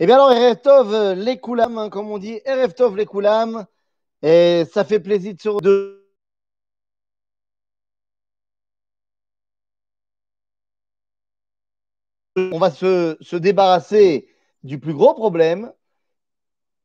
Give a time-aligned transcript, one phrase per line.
[0.00, 3.64] Eh bien alors, Erev Tov les Koulam, hein, comme on dit, Erev Tov les Koulam,
[4.22, 6.04] et ça fait plaisir de se de
[12.36, 14.28] On va se, se débarrasser
[14.64, 15.72] du plus gros problème.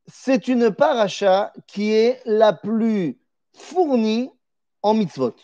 [0.08, 3.20] C'est une paracha qui est la plus
[3.54, 4.30] fournie
[4.84, 5.36] en mitzvot.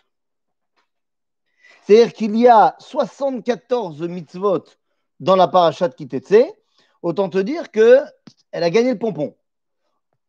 [1.82, 4.66] C'est-à-dire qu'il y a 74 mitzvot
[5.20, 6.54] dans la paracha de Kitetse.
[7.06, 8.00] Autant te dire que
[8.52, 9.36] elle a gagné le pompon.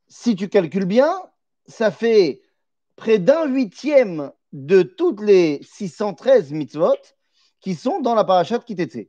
[0.08, 1.10] Si tu calcules bien,
[1.66, 2.42] ça fait
[2.96, 6.98] près d'un huitième de toutes les 613 mitzvot
[7.62, 9.08] qui sont dans la paracha de Kitetse.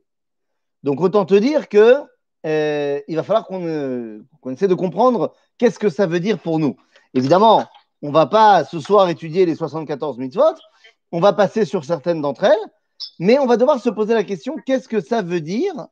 [0.82, 1.96] Donc autant te dire que
[2.46, 6.58] euh, il va falloir qu'on qu'on essaie de comprendre qu'est-ce que ça veut dire pour
[6.58, 6.74] nous.
[7.12, 7.66] Évidemment,
[8.00, 10.54] on va pas ce soir étudier les 74 mitzvot,
[11.12, 12.72] on va passer sur certaines d'entre elles,
[13.18, 15.88] mais on va devoir se poser la question qu'est-ce que ça veut dire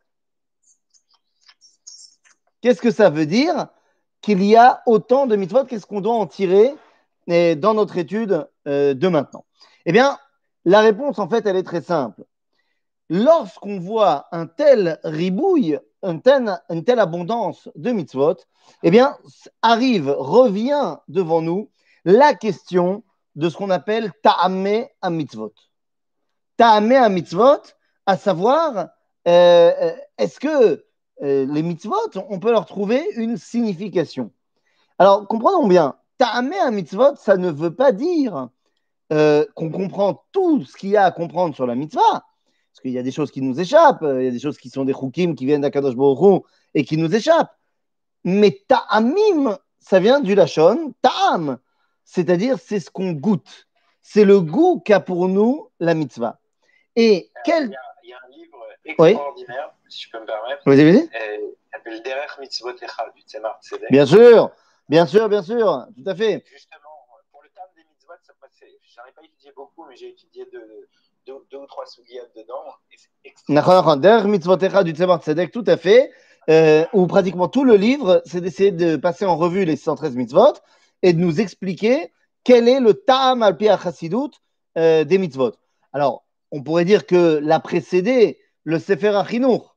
[2.60, 3.68] Qu'est-ce que ça veut dire
[4.20, 5.64] qu'il y a autant de mitzvot?
[5.64, 6.74] Qu'est-ce qu'on doit en tirer
[7.26, 9.44] eh, dans notre étude euh, de maintenant?
[9.84, 10.18] Eh bien,
[10.64, 12.24] la réponse, en fait, elle est très simple.
[13.08, 18.36] Lorsqu'on voit un tel ribouille, une telle abondance de mitzvot,
[18.82, 19.16] eh bien,
[19.62, 21.70] arrive, revient devant nous
[22.04, 23.04] la question
[23.36, 25.52] de ce qu'on appelle ta'amé à mitzvot.
[26.56, 27.62] Ta'amé à mitzvot,
[28.06, 28.88] à savoir,
[29.28, 30.85] euh, euh, est-ce que
[31.20, 34.30] les mitzvot, on peut leur trouver une signification
[34.98, 38.48] Alors, comprenons bien, ta'amé à mitzvot, ça ne veut pas dire
[39.12, 42.90] euh, qu'on comprend tout ce qu'il y a à comprendre sur la mitzvah, parce qu'il
[42.90, 44.84] y a des choses qui nous échappent, euh, il y a des choses qui sont
[44.84, 46.40] des chukim qui viennent d'Akadosh Hu
[46.74, 47.54] et qui nous échappent.
[48.24, 51.58] Mais ta'amim, ça vient du lachon, ta'am,
[52.04, 53.68] c'est-à-dire c'est ce qu'on goûte.
[54.02, 56.40] C'est le goût qu'a pour nous la mitzvah.
[56.96, 57.76] Et quel...
[58.90, 61.08] extraordinaire, si je peux me permettre, Vous avez qui
[61.72, 63.90] s'appelle Derech Mitzvot Echad du Tzemar Tzedek.
[63.90, 64.50] Bien sûr,
[64.88, 66.44] bien sûr, bien sûr, tout à fait.
[66.50, 66.80] Justement,
[67.32, 68.72] pour le terme des mitzvot, ça passait.
[68.94, 70.88] J'en ai pas étudié beaucoup, mais j'ai étudié deux,
[71.26, 72.64] deux, deux ou trois sougiyat dedans.
[72.92, 73.96] Et c'est extrêmement- Nachon, nachon.
[73.96, 76.10] Der mitzvotecha du Tzemar Tzedek, tout à fait,
[76.48, 80.54] euh, où pratiquement tout le livre, c'est d'essayer de passer en revue les 113 mitzvot
[81.02, 82.12] et de nous expliquer
[82.44, 84.30] quel est le ta'am al pi chassidut
[84.78, 85.52] euh, des mitzvot.
[85.92, 89.76] Alors, on pourrait dire que l'a précédé le Sefer Achinour.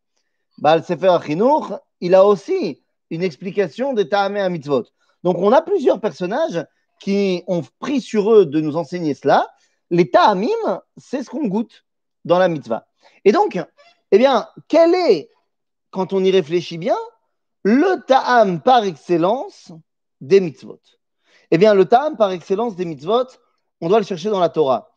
[0.58, 4.84] Bah, le Sefer Achinour, il a aussi une explication des ta'amé à mitzvot.
[5.24, 6.66] Donc, on a plusieurs personnages
[7.00, 9.48] qui ont pris sur eux de nous enseigner cela.
[9.92, 11.86] Les ta'amim, c'est ce qu'on goûte
[12.26, 12.88] dans la mitzvah.
[13.26, 13.60] Et donc,
[14.12, 15.30] eh bien, quel est,
[15.92, 16.98] quand on y réfléchit bien,
[17.62, 19.72] le ta'am par excellence
[20.20, 20.82] des mitzvot?
[21.52, 23.28] Eh bien, le ta'am par excellence des mitzvot,
[23.82, 24.90] on doit le chercher dans la Torah.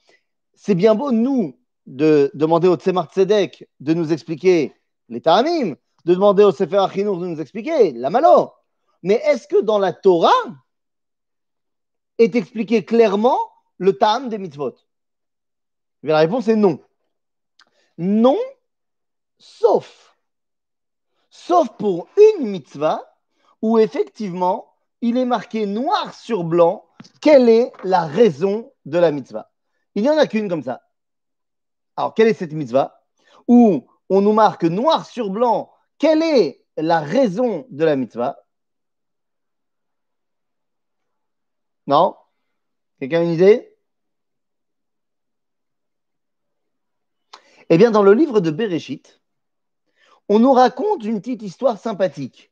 [0.55, 4.75] C'est bien beau, nous, de demander au Tzemar Tzedek de nous expliquer
[5.09, 8.53] les ta'amim, de demander au Sefer Achinour de nous expliquer la malo.
[9.03, 10.31] Mais est-ce que dans la Torah
[12.19, 13.39] est expliqué clairement
[13.79, 14.75] le ta'am des mitzvot?
[16.03, 16.81] La réponse est non.
[17.99, 18.39] Non,
[19.39, 20.17] sauf,
[21.31, 23.03] sauf pour une mitzvah
[23.61, 26.85] où effectivement il est marqué noir sur blanc
[27.21, 29.51] quelle est la raison de la mitzvah.
[29.95, 30.81] Il n'y en a qu'une comme ça.
[31.97, 33.03] Alors, quelle est cette mitzvah
[33.49, 35.73] Où on nous marque noir sur blanc
[36.03, 38.37] quelle est la raison de la mitzvah?
[41.87, 42.17] Non?
[42.99, 43.77] Quelqu'un a une idée?
[47.69, 49.21] Eh bien, dans le livre de Bereshit,
[50.29, 52.51] on nous raconte une petite histoire sympathique.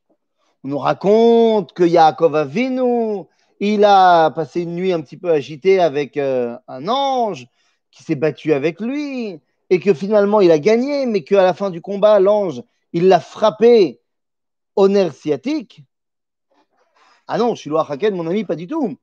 [0.63, 3.25] On nous raconte que Yaakov Avinu,
[3.59, 7.49] il a passé une nuit un petit peu agitée avec euh, un ange
[7.91, 11.69] qui s'est battu avec lui et que finalement il a gagné, mais qu'à la fin
[11.69, 12.63] du combat, l'ange,
[12.93, 14.01] il l'a frappé
[14.75, 15.83] au nerf sciatique.
[17.27, 18.97] Ah non, Shiloh Haken, mon ami, pas du tout.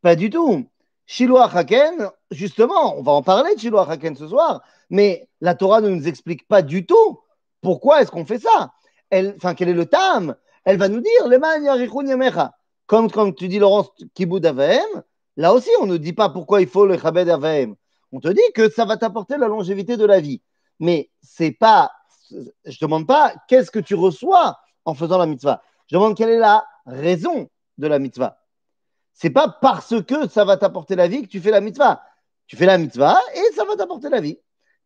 [0.00, 0.66] Pas du tout.
[1.06, 5.80] Shiloh Haken, justement, on va en parler de Shiloh Haken ce soir, mais la Torah
[5.80, 7.20] ne nous explique pas du tout
[7.60, 8.72] pourquoi est-ce qu'on fait ça.
[9.12, 10.36] Enfin, quel est le tam?
[10.64, 12.48] Elle va nous dire, le.
[12.86, 15.02] Comme quand tu dis, Laurence, kibud avahem,
[15.36, 17.74] là aussi, on ne dit pas pourquoi il faut le chabed avahem.
[18.12, 20.42] On te dit que ça va t'apporter la longévité de la vie.
[20.80, 21.92] Mais c'est pas,
[22.30, 25.62] je demande pas qu'est-ce que tu reçois en faisant la mitzvah.
[25.86, 28.38] Je demande quelle est la raison de la mitzvah.
[29.12, 32.02] C'est pas parce que ça va t'apporter la vie que tu fais la mitzvah.
[32.46, 34.38] Tu fais la mitzvah et ça va t'apporter la vie.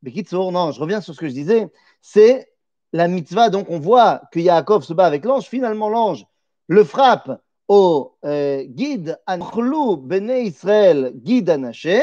[0.03, 1.69] Mais Kitsour, non, je reviens sur ce que je disais.
[2.01, 2.51] C'est
[2.93, 5.45] la mitzvah, donc on voit que Yaakov se bat avec l'ange.
[5.45, 6.27] Finalement, l'ange
[6.69, 12.03] le frappe au euh, guide Bene Israël, guide Anaché,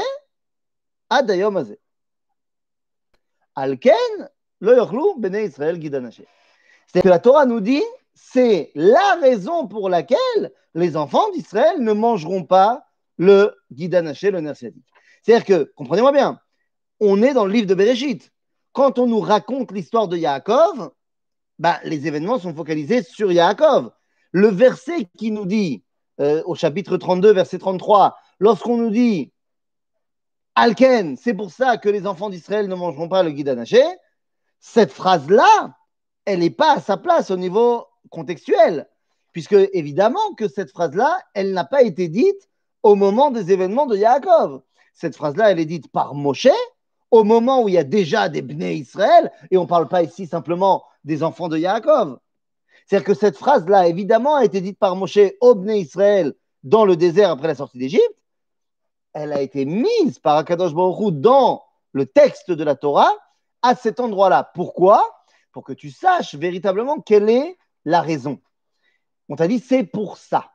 [1.09, 1.77] Anaché.
[6.91, 7.83] C'est que la Torah nous dit
[8.13, 12.85] c'est la raison pour laquelle les enfants d'Israël ne mangeront pas
[13.17, 16.39] le guidanaché, le nerf C'est-à-dire que, comprenez-moi bien,
[16.99, 18.31] on est dans le livre de Bereshit.
[18.73, 20.91] Quand on nous raconte l'histoire de Yaakov,
[21.59, 23.91] bah, les événements sont focalisés sur Yaakov.
[24.31, 25.83] Le verset qui nous dit,
[26.19, 29.33] euh, au chapitre 32, verset 33, lorsqu'on nous dit
[30.61, 33.81] Alken, c'est pour ça que les enfants d'Israël ne mangeront pas le guidanaché,
[34.59, 35.73] cette phrase-là,
[36.25, 38.89] elle n'est pas à sa place au niveau contextuel,
[39.31, 42.49] puisque évidemment que cette phrase-là, elle n'a pas été dite
[42.83, 44.61] au moment des événements de Yaakov.
[44.93, 46.49] Cette phrase-là, elle est dite par Moshe
[47.09, 50.03] au moment où il y a déjà des Bnei Israël, et on ne parle pas
[50.03, 52.19] ici simplement des enfants de Yaakov.
[52.85, 56.33] C'est-à-dire que cette phrase-là, évidemment, a été dite par Moshe au Bnei Israël
[56.63, 58.18] dans le désert après la sortie d'Égypte.
[59.13, 61.63] Elle a été mise par Akadosh Baruch dans
[61.93, 63.11] le texte de la Torah
[63.61, 64.51] à cet endroit-là.
[64.53, 65.03] Pourquoi?
[65.51, 68.39] Pour que tu saches véritablement quelle est la raison.
[69.27, 70.51] On t'a dit c'est pour ça.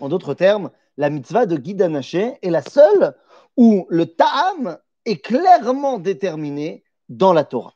[0.00, 3.16] En d'autres termes, la mitzvah de Guidanaché est la seule
[3.56, 7.74] où le ta'am est clairement déterminé dans la Torah.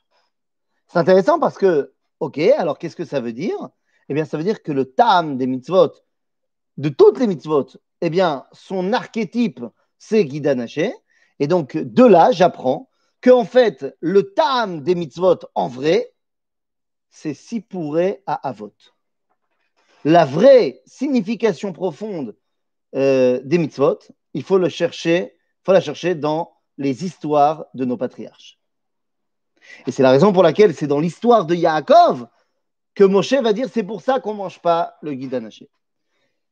[0.88, 3.70] C'est intéressant parce que, ok, alors qu'est-ce que ça veut dire?
[4.08, 5.92] Eh bien, ça veut dire que le ta'am des mitzvot,
[6.76, 7.66] de toutes les mitzvot,
[8.00, 9.64] eh bien, son archétype,
[9.98, 10.92] c'est Guidanaché.
[11.38, 12.88] Et donc, de là, j'apprends
[13.22, 16.12] qu'en fait, le ta'am des mitzvot en vrai,
[17.10, 18.74] c'est Sipuré à Avot.
[20.04, 22.36] La vraie signification profonde
[22.94, 23.98] euh, des mitzvot,
[24.34, 28.58] il faut, le chercher, faut la chercher dans les histoires de nos patriarches.
[29.86, 32.28] Et c'est la raison pour laquelle c'est dans l'histoire de Yaakov
[32.94, 35.34] que Moshe va dire c'est pour ça qu'on ne mange pas le guide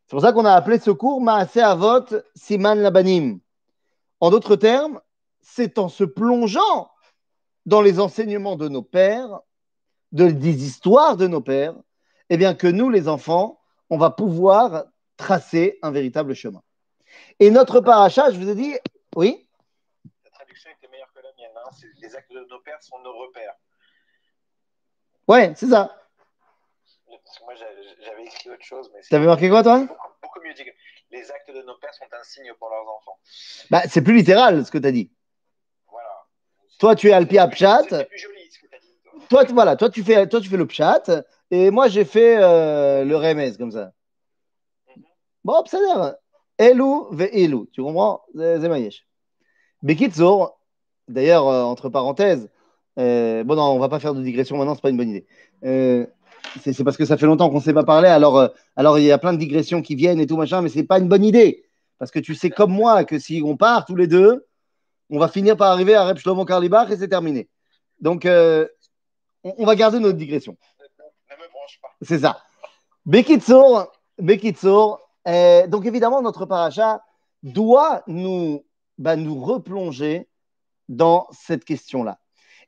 [0.06, 2.04] C'est pour ça qu'on a appelé ce cours Maase Avot
[2.34, 3.40] Siman Labanim.
[4.20, 5.00] En d'autres termes,
[5.40, 6.90] c'est en se plongeant
[7.66, 9.40] dans les enseignements de nos pères,
[10.12, 11.74] de, des histoires de nos pères,
[12.28, 14.84] eh bien que nous, les enfants, on va pouvoir
[15.16, 16.62] tracer un véritable chemin.
[17.40, 18.74] Et notre paracha, je vous ai dit,
[19.16, 19.48] oui?
[20.24, 21.52] La traduction était meilleure que la mienne.
[21.56, 21.70] Hein.
[22.00, 23.54] Les actes de nos pères sont nos repères.
[25.28, 25.96] Ouais, c'est ça.
[27.34, 27.70] Parce que moi,
[28.00, 28.90] j'avais écrit autre chose.
[28.94, 29.80] Mais T'avais marqué quoi, toi?
[30.22, 30.62] Beaucoup, mieux dit.
[31.10, 33.18] Les actes de nos pères sont un signe pour leurs enfants.
[33.70, 35.10] Bah, c'est plus littéral ce que tu as dit.
[35.90, 36.08] Voilà.
[36.78, 37.82] Toi, tu es Alpi Apchat.
[37.88, 39.26] C'est plus joli ce que tu as dit.
[39.28, 41.02] Toi, voilà, toi, tu fais, toi, tu fais le Pchat.
[41.50, 43.92] Et moi, j'ai fait euh, le Remez comme ça.
[44.96, 45.02] Mhm.
[45.42, 45.78] Bon, c'est
[46.58, 47.66] Elou ve Elou.
[47.72, 48.22] Tu comprends?
[48.36, 49.06] C'est Mayesh.
[49.82, 50.56] Bekitzour,
[51.08, 52.48] d'ailleurs, euh, entre parenthèses,
[52.98, 55.26] euh, bon, non, on va pas faire de digression maintenant, c'est pas une bonne idée.
[56.62, 59.12] C'est parce que ça fait longtemps qu'on ne s'est pas parlé, alors, alors il y
[59.12, 61.64] a plein de digressions qui viennent et tout machin, mais c'est pas une bonne idée.
[61.98, 64.46] Parce que tu sais comme moi que si on part tous les deux,
[65.10, 67.48] on va finir par arriver à Rep Shlomo Karlibach et c'est terminé.
[68.00, 70.56] Donc, on, va garder notre digression.
[72.02, 72.40] C'est ça.
[73.06, 75.00] Bekitsour, Bekitsour.
[75.26, 77.02] Euh, donc évidemment, notre paracha
[77.42, 78.64] doit nous,
[78.98, 80.28] bah, nous replonger
[80.88, 82.18] dans cette question-là.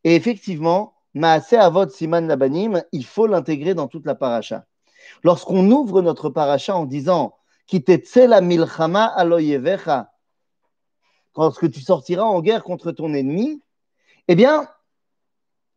[0.04, 4.66] Et effectivement, Maase Avot Siman Labanim, il faut l'intégrer dans toute la paracha.
[5.24, 7.38] Lorsqu'on ouvre notre paracha en disant
[8.16, 10.12] la milchama aloyevecha,
[11.34, 13.62] lorsque tu sortiras en guerre contre ton ennemi,
[14.28, 14.68] eh bien,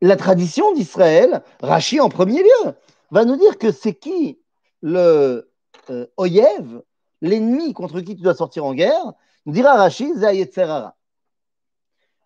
[0.01, 2.74] la tradition d'Israël, Rachi en premier lieu,
[3.09, 4.42] va nous dire que c'est qui
[4.81, 5.50] le
[5.90, 6.81] euh, Oyev,
[7.21, 9.13] l'ennemi contre qui tu dois sortir en guerre,
[9.45, 10.97] nous dira Rashi, Zayetzerara.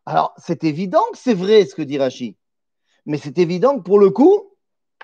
[0.07, 2.37] Alors, c'est évident que c'est vrai ce que dit Rashi,
[3.05, 4.51] mais c'est évident que pour le coup,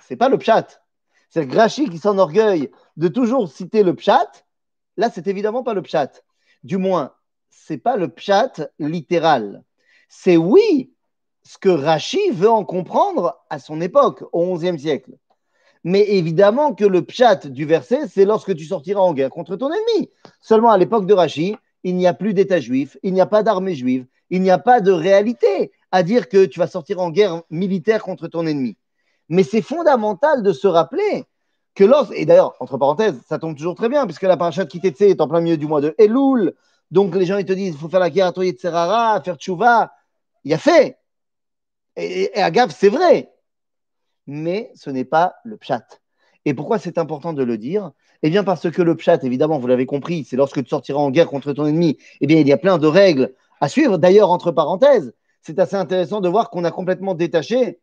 [0.02, 0.82] c'est pas le pchat.
[1.30, 4.32] C'est Rashi qui s'enorgueille de toujours citer le pchat.
[4.98, 6.12] Là, c'est évidemment pas le pchat.
[6.64, 7.14] Du moins,
[7.50, 9.64] c'est pas le pchat littéral.
[10.08, 10.94] C'est oui
[11.44, 15.12] ce que Rashi veut en comprendre à son époque, au XIe siècle.
[15.84, 19.72] Mais évidemment que le pchat du verset, c'est lorsque tu sortiras en guerre contre ton
[19.72, 20.10] ennemi.
[20.42, 23.44] Seulement à l'époque de Rachi, il n'y a plus d'État juif, il n'y a pas
[23.44, 27.10] d'armée juive, il n'y a pas de réalité à dire que tu vas sortir en
[27.10, 28.78] guerre militaire contre ton ennemi.
[29.28, 31.26] Mais c'est fondamental de se rappeler
[31.76, 35.02] que lorsque, et d'ailleurs, entre parenthèses, ça tombe toujours très bien, puisque la parachat Kitetse
[35.02, 36.54] est en plein milieu du mois de Elul,
[36.92, 39.36] donc les gens ils te disent il faut faire la guerre à Toye Serara, faire
[39.38, 39.92] Tchouva,
[40.44, 40.98] il y a fait.
[41.96, 43.30] Et, et, et c'est vrai
[44.30, 45.84] mais ce n'est pas le pchat.
[46.46, 47.92] Et pourquoi c'est important de le dire?
[48.22, 51.10] Eh bien parce que le pchat, évidemment, vous l'avez compris, c'est lorsque tu sortiras en
[51.10, 53.98] guerre contre ton ennemi, eh bien il y a plein de règles à suivre.
[53.98, 57.80] D'ailleurs, entre parenthèses, c'est assez intéressant de voir qu'on a complètement détaché,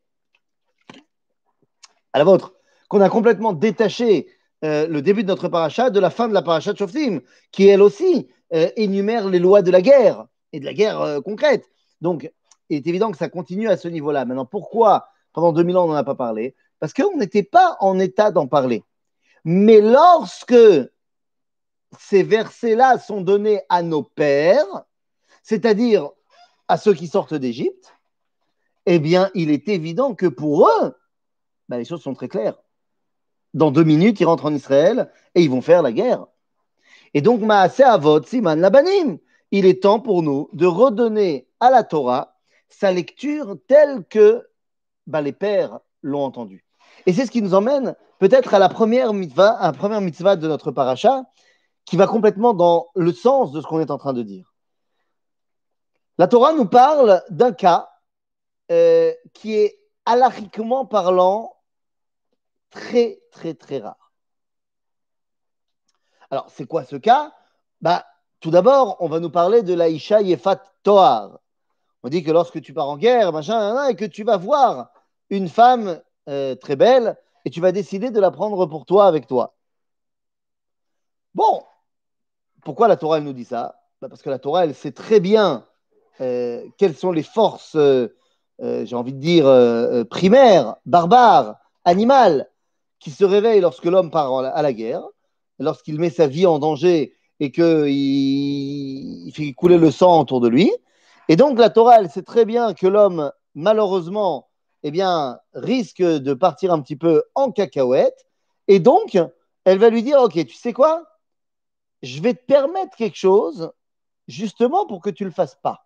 [2.12, 2.54] à la vôtre,
[2.88, 4.28] qu'on a complètement détaché
[4.64, 7.20] euh, le début de notre paracha de la fin de la paracha de Shoftim,
[7.52, 11.20] qui elle aussi euh, énumère les lois de la guerre et de la guerre euh,
[11.20, 11.70] concrète.
[12.00, 12.30] Donc,
[12.68, 14.24] il est évident que ça continue à ce niveau-là.
[14.24, 16.54] Maintenant, pourquoi pendant 2000 ans, on n'en a pas parlé?
[16.78, 18.82] parce qu'on n'était pas en état d'en parler.
[19.44, 20.54] Mais lorsque
[21.98, 24.84] ces versets-là sont donnés à nos pères,
[25.46, 26.10] c'est-à-dire
[26.66, 27.94] à ceux qui sortent d'Égypte,
[28.84, 30.96] eh bien, il est évident que pour eux,
[31.68, 32.58] ben, les choses sont très claires.
[33.54, 36.26] Dans deux minutes, ils rentrent en Israël et ils vont faire la guerre.
[37.14, 39.18] Et donc, Maaseh Avot, Siman Labanim,
[39.52, 42.36] il est temps pour nous de redonner à la Torah
[42.68, 44.48] sa lecture telle que
[45.06, 46.64] ben, les pères l'ont entendue.
[47.06, 50.34] Et c'est ce qui nous emmène peut-être à la première mitzvah, à la première mitzvah
[50.34, 51.22] de notre paracha,
[51.84, 54.55] qui va complètement dans le sens de ce qu'on est en train de dire.
[56.18, 57.90] La Torah nous parle d'un cas
[58.70, 61.56] euh, qui est alariquement parlant
[62.70, 64.12] très, très, très rare.
[66.30, 67.32] Alors, c'est quoi ce cas?
[67.80, 68.04] Bah,
[68.40, 71.38] Tout d'abord, on va nous parler de la Isha Yefat Toar.
[72.02, 74.92] On dit que lorsque tu pars en guerre, machin, et que tu vas voir
[75.30, 79.26] une femme euh, très belle, et tu vas décider de la prendre pour toi avec
[79.26, 79.54] toi.
[81.34, 81.64] Bon,
[82.64, 83.80] pourquoi la Torah elle nous dit ça?
[84.00, 85.66] Bah, Parce que la Torah, elle sait très bien
[86.18, 88.08] quelles sont les forces, euh,
[88.58, 92.50] j'ai envie de dire, primaires, barbares, animales,
[92.98, 95.02] qui se réveillent lorsque l'homme part à la guerre,
[95.58, 100.48] lorsqu'il met sa vie en danger et qu'il il fait couler le sang autour de
[100.48, 100.72] lui.
[101.28, 104.48] Et donc la Torah, elle sait très bien que l'homme, malheureusement,
[104.82, 108.26] eh bien, risque de partir un petit peu en cacahuète.
[108.68, 109.18] Et donc,
[109.64, 111.04] elle va lui dire, OK, tu sais quoi?
[112.02, 113.72] Je vais te permettre quelque chose,
[114.28, 115.85] justement pour que tu ne le fasses pas.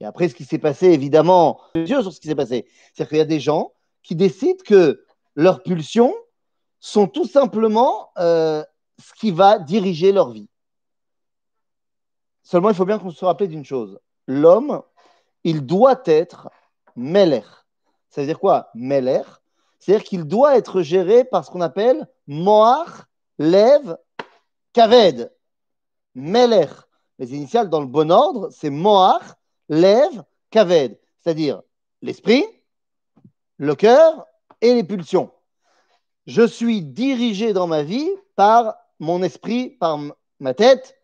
[0.00, 2.66] Et après, ce qui s'est passé, évidemment, sur ce qui s'est passé.
[2.92, 5.04] C'est-à-dire qu'il y a des gens qui décident que
[5.36, 6.14] leurs pulsions
[6.80, 8.64] sont tout simplement euh,
[8.98, 10.48] ce qui va diriger leur vie.
[12.42, 14.00] Seulement, il faut bien qu'on se rappelle d'une chose.
[14.26, 14.82] L'homme,
[15.44, 16.48] il doit être
[16.96, 17.44] Meler.
[18.08, 19.22] Ça veut dire quoi Meler
[19.78, 23.04] C'est-à-dire qu'il doit être géré par ce qu'on appelle Moar,
[23.38, 23.96] Lev,
[24.72, 25.32] Kaved.
[26.14, 26.66] Meler.
[27.18, 29.36] Les initiales dans le bon ordre, c'est Moar,
[29.70, 30.98] Lev, Kaved.
[31.20, 31.62] C'est-à-dire
[32.02, 32.44] l'esprit,
[33.56, 34.26] le cœur
[34.60, 35.30] et les pulsions.
[36.26, 39.98] Je suis dirigé dans ma vie par mon esprit, par
[40.38, 40.98] ma tête.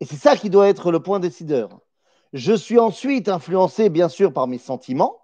[0.00, 1.80] Et c'est ça qui doit être le point décideur.
[2.32, 5.22] Je suis ensuite influencé, bien sûr, par mes sentiments,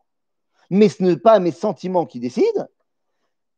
[0.70, 2.66] mais ce n'est pas mes sentiments qui décident.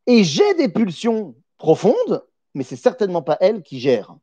[0.06, 4.16] Et j'ai des pulsions profondes, mais c'est certainement pas elles qui gèrent.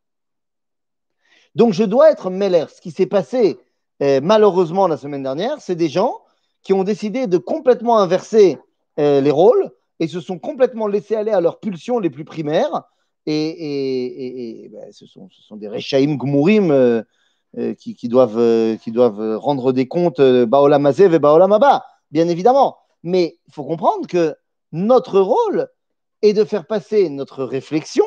[1.56, 2.70] Donc je dois être mêleur.
[2.70, 3.60] Ce qui s'est passé
[4.22, 6.22] malheureusement la semaine dernière, c'est des gens
[6.64, 8.58] qui ont décidé de complètement inverser
[9.00, 12.84] euh, les rôles et se sont complètement laissés aller à leurs pulsions les plus primaires.
[13.28, 16.72] Et, ben, ce, sont, des Rechaim Gmurim.
[16.72, 17.04] Euh,
[17.58, 22.78] euh, qui, doivent, qui doivent rendre des comptes Baolam Azev et Baolam Abba, bien évidemment.
[23.04, 24.38] Mais il faut comprendre que
[24.72, 25.68] notre rôle
[26.22, 28.06] est de faire passer notre réflexion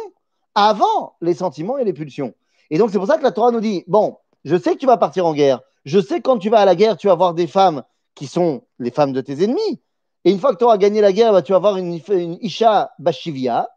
[0.55, 2.33] avant les sentiments et les pulsions.
[2.71, 4.87] Et donc, c'est pour ça que la Torah nous dit Bon, je sais que tu
[4.87, 5.61] vas partir en guerre.
[5.85, 8.67] Je sais quand tu vas à la guerre, tu vas voir des femmes qui sont
[8.79, 9.83] les femmes de tes ennemis.
[10.25, 12.38] Et une fois que tu auras gagné la guerre, bah, tu vas voir une, une
[12.41, 13.69] Isha Bashivia,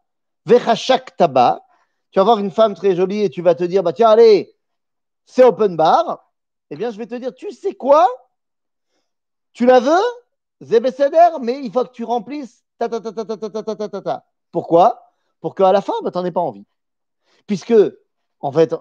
[0.46, 1.64] Vechashak Taba.
[2.10, 4.56] Tu vas voir une femme très jolie et tu vas te dire bah, Tiens, allez,
[5.26, 6.32] c'est open bar,
[6.70, 8.08] eh bien, je vais te dire, tu sais quoi
[9.52, 10.02] Tu la veux
[10.60, 13.88] Zébécéder, mais il faut que tu remplisses ta ta ta ta ta ta ta ta
[13.88, 14.24] ta ta.
[14.50, 16.64] Pourquoi Pour qu'à la fin, bah, tu n'en aies pas envie.
[17.46, 17.74] Puisque,
[18.40, 18.74] en fait,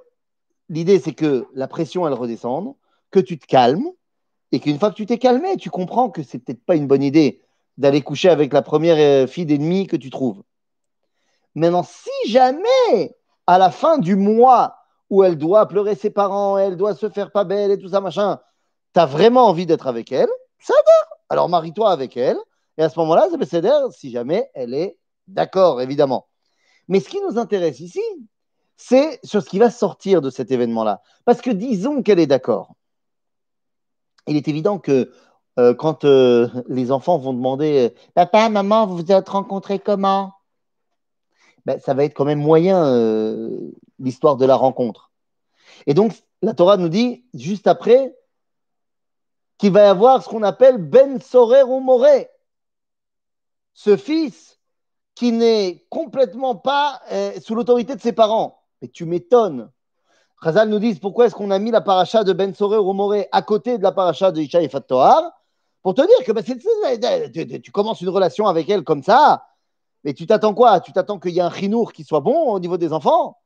[0.70, 2.74] l'idée, c'est que la pression, elle redescende,
[3.12, 3.88] que tu te calmes,
[4.52, 7.04] et qu'une fois que tu t'es calmé, tu comprends que c'est peut-être pas une bonne
[7.04, 7.42] idée
[7.78, 10.42] d'aller coucher avec la première fille d'ennemi que tu trouves.
[11.56, 14.76] Maintenant, si jamais, à la fin du mois,
[15.10, 18.02] où elle doit pleurer ses parents, elle doit se faire pas belle et tout ça,
[18.02, 18.40] machin,
[18.94, 20.74] tu as vraiment envie d'être avec elle, ça
[21.30, 22.38] Alors marie-toi avec elle,
[22.78, 24.98] et à ce moment-là, peut si jamais elle est
[25.28, 26.28] d'accord, évidemment.
[26.88, 28.02] Mais ce qui nous intéresse ici,
[28.78, 31.02] c'est sur ce qui va sortir de cet événement-là.
[31.26, 32.76] Parce que disons qu'elle est d'accord.
[34.28, 35.12] Il est évident que
[35.60, 40.34] euh, quand euh, les enfants vont demander Papa, maman, vous vous êtes rencontrés comment?
[41.66, 45.12] Ben, Ça va être quand même moyen euh, l'histoire de la rencontre.
[45.86, 48.16] Et donc, la Torah nous dit, juste après,
[49.58, 52.30] qu'il va y avoir ce qu'on appelle Ben Sorer ou Moré.
[53.74, 54.60] Ce fils
[55.16, 58.64] qui n'est complètement pas euh, sous l'autorité de ses parents.
[58.82, 59.72] Mais tu m'étonnes.
[60.42, 63.28] Khazal nous dit pourquoi est-ce qu'on a mis la paracha de Ben Sorer ou Moré
[63.32, 68.02] à côté de la paracha de Isha et Pour te dire que ben, tu, commences
[68.02, 69.48] une relation avec elle comme ça,
[70.04, 70.80] mais tu t'attends quoi?
[70.80, 73.40] Tu t'attends qu'il y ait un chinour qui soit bon au niveau des enfants?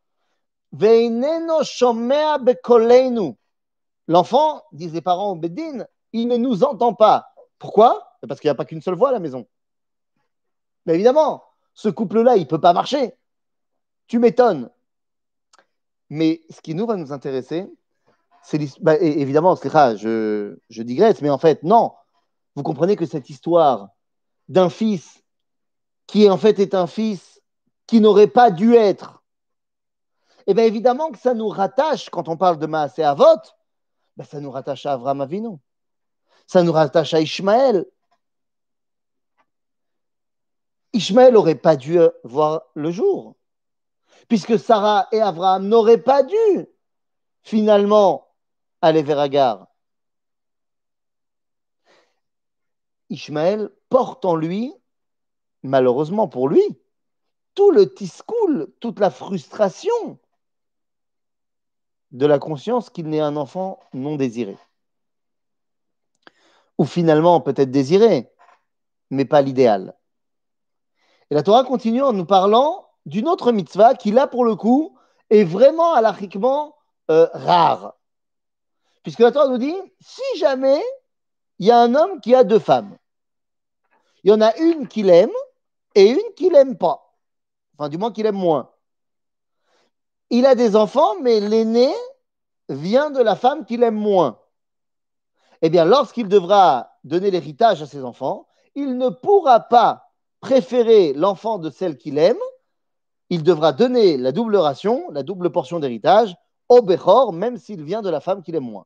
[4.07, 7.27] L'enfant, disent les parents au Bedin, il ne nous entend pas.
[7.57, 8.17] Pourquoi?
[8.27, 9.47] Parce qu'il n'y a pas qu'une seule voie à la maison.
[10.85, 11.43] Mais évidemment,
[11.73, 13.13] ce couple-là, il ne peut pas marcher.
[14.07, 14.69] Tu m'étonnes.
[16.11, 17.71] Mais ce qui nous va nous intéresser,
[18.43, 21.93] c'est bah, évidemment, je, je digresse, mais en fait, non.
[22.53, 23.87] Vous comprenez que cette histoire
[24.49, 25.23] d'un fils
[26.07, 27.41] qui en fait est un fils
[27.87, 29.23] qui n'aurait pas dû être,
[30.47, 33.39] eh bien évidemment que ça nous rattache, quand on parle de Maasé Avot,
[34.17, 35.55] ben ça nous rattache à Avram Avinu.
[36.45, 37.85] Ça nous rattache à Ishmaël.
[40.91, 43.37] Ishmaël n'aurait pas dû voir le jour,
[44.31, 46.65] puisque Sarah et Abraham n'auraient pas dû
[47.41, 48.29] finalement
[48.81, 49.67] aller vers Agar.
[53.09, 54.73] Ishmaël porte en lui,
[55.63, 56.63] malheureusement pour lui,
[57.55, 60.17] tout le tiscoul, toute la frustration
[62.11, 64.57] de la conscience qu'il n'est un enfant non désiré.
[66.77, 68.31] Ou finalement peut-être désiré,
[69.09, 69.93] mais pas l'idéal.
[71.29, 74.97] Et la Torah continue en nous parlant d'une autre mitzvah qui, là, pour le coup,
[75.29, 76.75] est vraiment alachiquement
[77.09, 77.95] euh, rare.
[79.03, 80.81] Puisque la Torah nous dit, si jamais
[81.59, 82.97] il y a un homme qui a deux femmes,
[84.23, 85.31] il y en a une qu'il aime
[85.95, 87.15] et une qu'il n'aime pas.
[87.77, 88.69] Enfin, du moins qu'il aime moins.
[90.29, 91.91] Il a des enfants, mais l'aîné
[92.69, 94.39] vient de la femme qu'il aime moins.
[95.61, 101.59] Eh bien, lorsqu'il devra donner l'héritage à ses enfants, il ne pourra pas préférer l'enfant
[101.59, 102.39] de celle qu'il aime,
[103.31, 106.35] il devra donner la double ration, la double portion d'héritage
[106.67, 108.85] au Bechor, même s'il vient de la femme qu'il aime moins.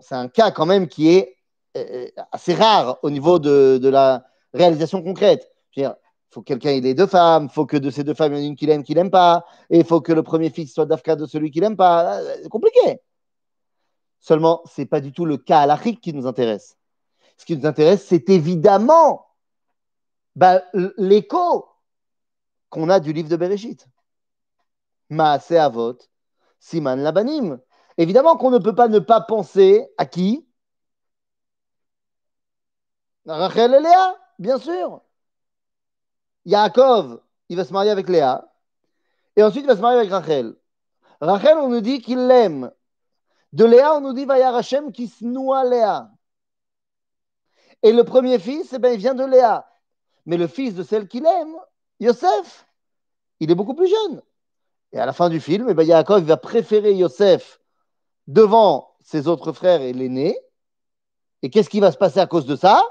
[0.00, 1.36] C'est un cas quand même qui est
[1.76, 5.50] euh, assez rare au niveau de, la réalisation concrète.
[5.76, 5.92] Il
[6.30, 8.40] faut que quelqu'un ait deux femmes, il faut que de ces deux femmes, il y
[8.40, 10.72] en ait une qu'il aime, qu'il n'aime pas, et il faut que le premier fils
[10.72, 12.20] soit d'Afka de celui qu'il n'aime pas.
[12.20, 13.00] Euh, c'est compliqué.
[14.20, 16.76] Seulement, ce n'est pas du tout le cas à l'Afrique qui nous intéresse.
[17.36, 19.26] Ce qui nous intéresse, c'est évidemment
[20.36, 20.62] bah,
[20.96, 21.66] l'écho
[22.72, 23.86] qu'on a du livre de Bereshit.
[25.10, 25.98] Maase Avot,
[26.58, 27.60] Siman Labanim.
[27.98, 30.48] Évidemment qu'on ne peut pas ne pas penser à qui?
[33.26, 35.02] Rachel et Léa, bien sûr.
[36.46, 38.50] Yaakov, il va se marier avec Léa.
[39.36, 40.56] Et ensuite, il va se marier avec Rachel.
[41.20, 42.72] Rachel, on nous dit qu'il l'aime.
[43.52, 46.10] De Léa, on nous dit Vayar Hashem qui se noie Léa.
[47.82, 49.68] Et le premier fils, eh ben, il vient de Léa.
[50.24, 51.54] Mais le fils de celle qu'il aime,
[52.02, 52.66] Yosef,
[53.38, 54.22] il est beaucoup plus jeune.
[54.92, 57.60] Et à la fin du film, eh ben, Yaakov va préférer Yosef
[58.26, 60.36] devant ses autres frères et l'aîné.
[61.42, 62.82] Et qu'est-ce qui va se passer à cause de ça?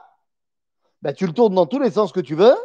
[1.01, 2.55] Ben, Tu le tournes dans tous les sens que tu veux,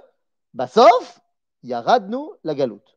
[0.54, 1.20] bah, sauf,
[1.64, 2.96] il y a Radnou la galoute.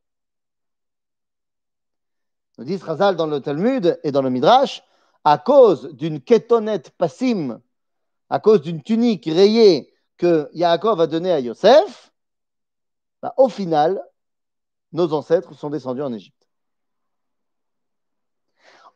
[2.59, 4.83] Nous dit Razal dans le Talmud et dans le Midrash,
[5.23, 7.61] à cause d'une kétonette passim,
[8.29, 12.08] à cause d'une tunique rayée que Yaakov a donné à Yosef,
[13.21, 14.01] bah, au final,
[14.91, 16.47] nos ancêtres sont descendus en Égypte.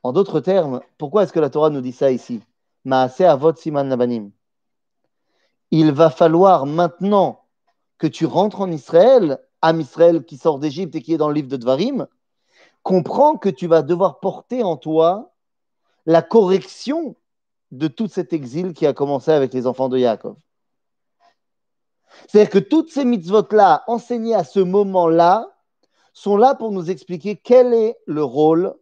[0.01, 2.41] En d'autres termes, pourquoi est-ce que la Torah nous dit ça ici?
[2.89, 4.31] Avot siman nabanim.
[5.71, 7.45] Il va falloir maintenant
[7.97, 11.35] que tu rentres en Israël, Am Israël qui sort d'Égypte et qui est dans le
[11.35, 12.07] livre de Dvarim,
[12.83, 15.33] comprends que tu vas devoir porter en toi
[16.05, 17.15] la correction
[17.71, 20.35] de tout cet exil qui a commencé avec les enfants de Yaakov.
[22.27, 25.49] C'est-à-dire que toutes ces mitzvot-là, enseignées à ce moment-là,
[26.13, 28.75] sont là pour nous expliquer quel est le rôle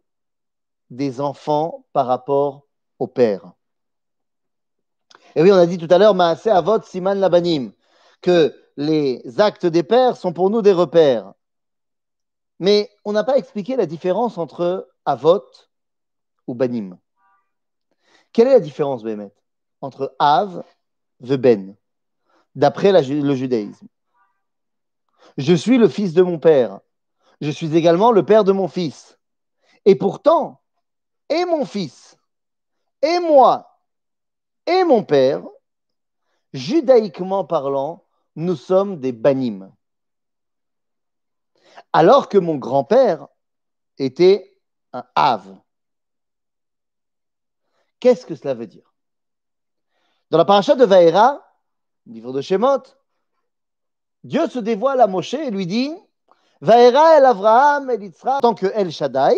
[0.90, 2.66] des enfants par rapport
[2.98, 3.52] au père.
[5.34, 7.72] Et oui, on a dit tout à l'heure, Maasé Avot Siman Labanim,
[8.20, 11.32] que les actes des pères sont pour nous des repères.
[12.58, 15.42] Mais on n'a pas expliqué la différence entre Avot
[16.46, 16.98] ou Banim.
[18.32, 19.32] Quelle est la différence, Bémet,
[19.80, 20.62] entre Av
[21.28, 21.76] et Ben?
[22.54, 23.86] D'après le judaïsme.
[25.36, 26.80] Je suis le fils de mon père.
[27.40, 29.18] Je suis également le père de mon fils.
[29.84, 30.62] Et pourtant,
[31.28, 32.16] et mon fils,
[33.00, 33.80] et moi,
[34.66, 35.42] et mon père,
[36.52, 38.04] judaïquement parlant,
[38.36, 39.72] nous sommes des banim.
[41.92, 43.26] Alors que mon grand-père
[43.98, 44.56] était
[44.92, 45.58] un Av.
[47.98, 48.94] Qu'est-ce que cela veut dire?
[50.30, 51.42] Dans la paracha de Vaera,
[52.06, 52.82] livre de Shemot,
[54.24, 55.92] Dieu se dévoile à Moshe et lui dit
[56.60, 59.36] Vaera el Avraham el Yitzhak, tant que El Shaddai,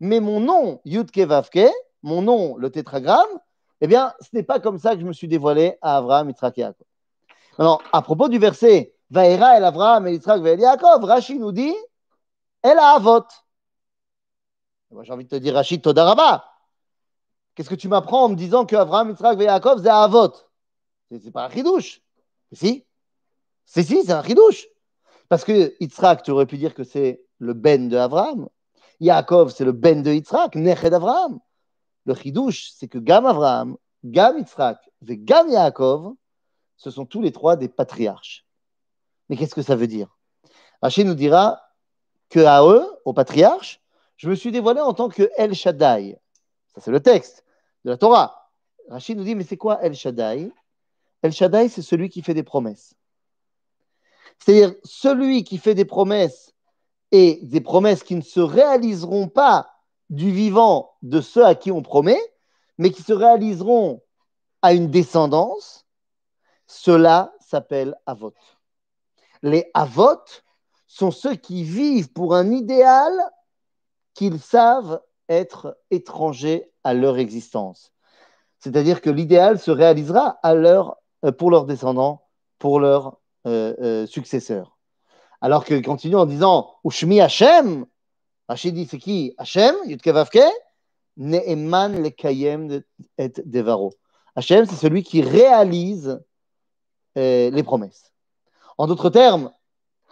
[0.00, 1.68] mais mon nom, Yudke Vavke,
[2.02, 3.38] mon nom, le tétragramme,
[3.80, 6.56] eh bien, ce n'est pas comme ça que je me suis dévoilé à Avraham, Yitzhak
[6.56, 6.86] Yaakov.
[7.58, 11.74] Alors, à propos du verset Vaera el Avraham el Yitzhak et Yaakov, Rashi nous dit
[12.62, 13.26] El Avot.
[15.02, 16.44] J'ai envie de te dire, Rachid Todaraba.
[17.54, 20.32] Qu'est-ce que tu m'apprends en me disant que Avraham, Yitzhak et Yaakov, c'est Avot
[21.22, 22.00] C'est pas un chidouche.
[22.52, 22.84] Si,
[23.64, 24.66] si, si, c'est un chidouche.
[25.28, 28.48] Parce que Yitzhak, tu aurais pu dire que c'est le ben de Abraham.
[29.00, 31.40] Yaakov, c'est le ben de Yitzhak, Neched Abraham.
[32.06, 36.14] Le chidouche, c'est que Gam Abraham, Gam Yitzhak et Gam Yaakov,
[36.76, 38.46] ce sont tous les trois des patriarches.
[39.28, 40.16] Mais qu'est-ce que ça veut dire?
[40.82, 41.62] Rachid nous dira
[42.28, 43.80] que à eux, aux patriarches,
[44.16, 46.18] je me suis dévoilé en tant que El Shaddai.
[46.74, 47.44] Ça, c'est le texte
[47.84, 48.50] de la Torah.
[48.88, 50.52] Rachid nous dit, mais c'est quoi El Shaddai?
[51.24, 52.94] El Shaddai, c'est celui qui fait des promesses.
[54.38, 56.52] C'est-à-dire celui qui fait des promesses
[57.12, 59.70] et des promesses qui ne se réaliseront pas
[60.10, 62.20] du vivant de ceux à qui on promet,
[62.76, 64.02] mais qui se réaliseront
[64.60, 65.86] à une descendance,
[66.66, 68.34] cela s'appelle Avot.
[69.42, 70.20] Les Avot
[70.86, 73.12] sont ceux qui vivent pour un idéal
[74.12, 77.94] qu'ils savent être étrangers à leur existence.
[78.58, 80.98] C'est-à-dire que l'idéal se réalisera à leur,
[81.32, 82.22] pour leurs descendants,
[82.58, 84.78] pour leurs euh, euh, successeurs.
[85.40, 87.86] Alors qu'il continue en disant Ushmi Hashem,
[88.48, 89.34] Rachid dit c'est qui?
[89.38, 89.74] Hashem,
[91.16, 92.82] Ne'eman le Kayem
[93.18, 93.92] et Devaro.
[94.36, 96.20] Hashem, c'est celui qui réalise
[97.14, 98.12] les promesses.
[98.78, 99.52] En d'autres termes,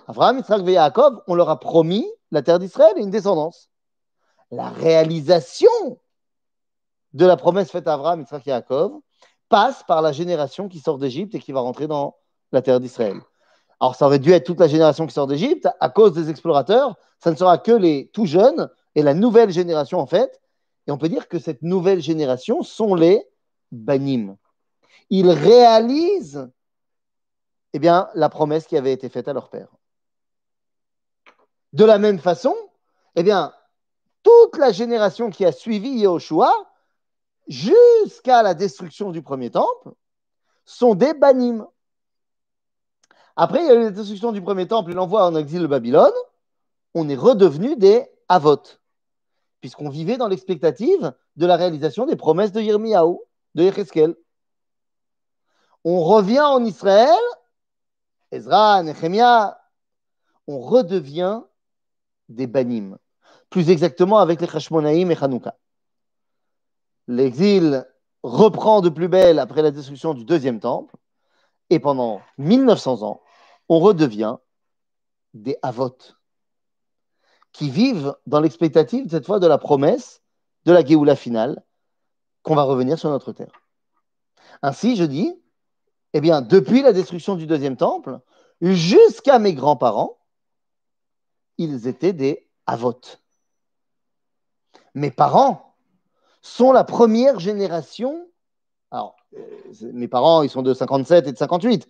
[0.07, 3.69] Abraham, Yitzhak et Yaakov, on leur a promis la terre d'Israël et une descendance
[4.53, 5.99] la réalisation
[7.15, 9.01] de la promesse faite à Abraham, Yitzhak et Yaakov
[9.53, 12.17] passe par la génération qui sort d'Égypte et qui va rentrer dans
[12.53, 13.21] la terre d'Israël.
[13.81, 15.69] Alors, ça aurait dû être toute la génération qui sort d'Égypte.
[15.79, 19.99] À cause des explorateurs, ça ne sera que les tout jeunes et la nouvelle génération,
[19.99, 20.41] en fait.
[20.87, 23.29] Et on peut dire que cette nouvelle génération sont les
[23.73, 24.37] banim.
[25.11, 26.51] Ils réalisent
[27.75, 29.69] eh bien, la promesse qui avait été faite à leur père.
[31.75, 32.55] De la même façon,
[33.17, 33.53] eh bien,
[34.23, 36.51] toute la génération qui a suivi Yehoshua,
[37.49, 39.93] jusqu'à la destruction du premier temple,
[40.65, 41.67] sont des banim.
[43.37, 45.67] Après, il y a eu la destruction du premier temple et l'envoi en exil de
[45.67, 46.13] Babylone.
[46.95, 48.63] On est redevenu des avot,
[49.61, 53.17] puisqu'on vivait dans l'expectative de la réalisation des promesses de Yirmiyahu,
[53.55, 54.15] de Yecheskel.
[55.85, 57.21] On revient en Israël,
[58.31, 59.59] Ezra, Nehemiah,
[60.47, 61.41] on redevient
[62.29, 62.99] des banim
[63.53, 65.57] plus exactement avec les Hashmonaïm et Hanouka.
[67.09, 67.87] L'exil
[68.23, 70.97] reprend de plus belle après la destruction du deuxième temple,
[71.71, 73.23] et pendant 1900 ans,
[73.69, 74.37] on redevient
[75.35, 75.97] des Avot,
[77.53, 80.23] qui vivent dans l'expectative, cette fois, de la promesse
[80.65, 81.63] de la Géoula finale,
[82.43, 83.63] qu'on va revenir sur notre terre.
[84.63, 85.35] Ainsi, je dis,
[86.13, 88.21] eh bien, depuis la destruction du deuxième temple,
[88.61, 90.19] jusqu'à mes grands-parents,
[91.59, 93.01] ils étaient des Avot
[94.95, 95.72] mes parents
[96.43, 98.29] sont la première génération.
[98.91, 101.89] Alors, euh, mes parents, ils sont de 57 et de 58.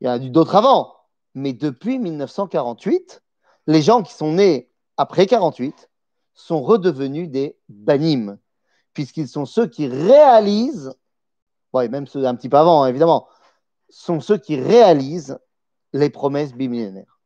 [0.00, 0.94] Il y a d'autres avant.
[1.34, 3.22] Mais depuis 1948,
[3.66, 5.90] les gens qui sont nés après 48
[6.34, 8.38] sont redevenus des banim,
[8.92, 10.92] puisqu'ils sont ceux qui réalisent,
[11.72, 13.26] même ceux un petit peu avant, hein, évidemment,
[13.88, 15.38] sont ceux qui réalisent
[15.92, 17.20] les promesses bimillénaires.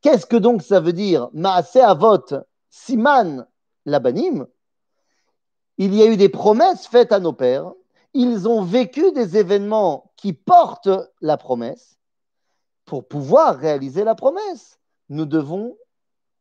[0.00, 1.28] Qu'est-ce que donc ça veut dire?
[1.32, 2.24] Maase Avot,
[2.68, 3.46] Siman
[3.86, 4.46] Labanim,
[5.78, 7.72] il y a eu des promesses faites à nos pères,
[8.12, 11.98] ils ont vécu des événements qui portent la promesse.
[12.84, 15.76] Pour pouvoir réaliser la promesse, nous devons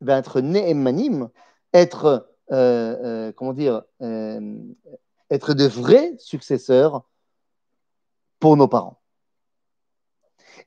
[0.01, 1.29] ben, être néemanim,
[1.73, 4.57] être, euh, euh, comment dire, euh,
[5.29, 7.03] être de vrais successeurs
[8.39, 8.99] pour nos parents.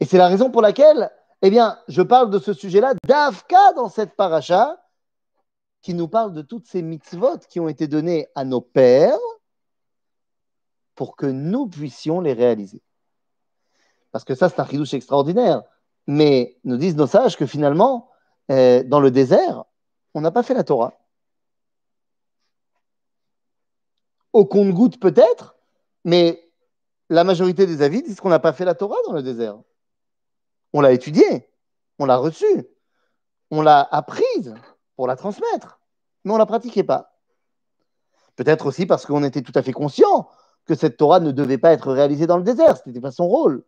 [0.00, 1.10] Et c'est la raison pour laquelle,
[1.42, 4.76] eh bien, je parle de ce sujet-là d'Avka dans cette paracha,
[5.82, 9.18] qui nous parle de toutes ces mitzvot qui ont été données à nos pères
[10.94, 12.82] pour que nous puissions les réaliser.
[14.10, 15.62] Parce que ça, c'est un chidouche extraordinaire.
[16.06, 18.10] Mais nous disent nos sages que finalement,
[18.50, 19.64] euh, dans le désert,
[20.14, 20.98] on n'a pas fait la Torah.
[24.32, 25.56] Au compte-goutte peut-être,
[26.04, 26.50] mais
[27.08, 29.58] la majorité des avis disent qu'on n'a pas fait la Torah dans le désert.
[30.72, 31.50] On l'a étudiée,
[31.98, 32.66] on l'a reçue,
[33.50, 34.54] on l'a apprise,
[34.96, 35.78] pour la transmettre,
[36.24, 37.18] mais on ne la pratiquait pas.
[38.34, 40.28] Peut-être aussi parce qu'on était tout à fait conscient
[40.64, 43.28] que cette Torah ne devait pas être réalisée dans le désert, ce n'était pas son
[43.28, 43.64] rôle.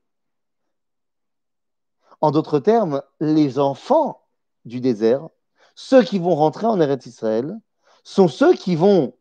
[2.21, 4.27] En d'autres termes, les enfants
[4.65, 5.29] du désert,
[5.75, 7.57] ceux qui vont rentrer en Eretz Israël,
[8.03, 9.17] sont ceux qui vont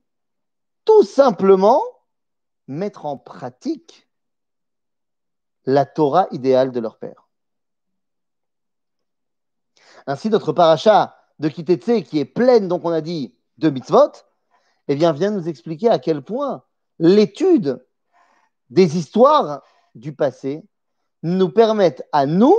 [0.86, 1.82] tout simplement
[2.68, 4.10] mettre en pratique
[5.66, 7.28] la Torah idéale de leur père.
[10.08, 14.12] Ainsi, notre paracha de Kitetse, qui est pleine, donc on a dit, de mitzvot,
[14.88, 16.64] eh bien, vient nous expliquer à quel point
[17.00, 17.84] l'étude
[18.70, 19.64] des histoires
[19.96, 20.64] du passé
[21.24, 22.56] nous permettent à nous,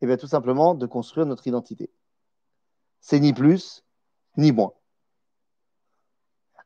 [0.00, 1.90] eh bien, tout simplement, de construire notre identité.
[3.00, 3.84] C'est ni plus
[4.36, 4.72] ni moins.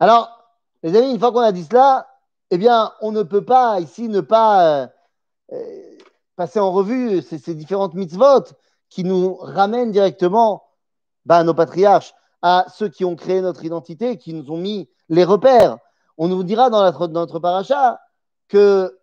[0.01, 0.41] Alors,
[0.83, 2.09] les amis, une fois qu'on a dit cela,
[2.51, 4.87] eh bien, on ne peut pas ici ne pas euh,
[5.53, 5.99] euh,
[6.37, 8.45] passer en revue ces, différentes mitzvot
[8.91, 10.65] qui nous ramènent directement
[11.29, 15.25] à nos patriarches, à ceux qui ont créé notre identité, qui nous ont mis les
[15.25, 15.79] repères.
[16.19, 18.01] On nous dira dans notre, dans notre paracha
[18.49, 18.99] que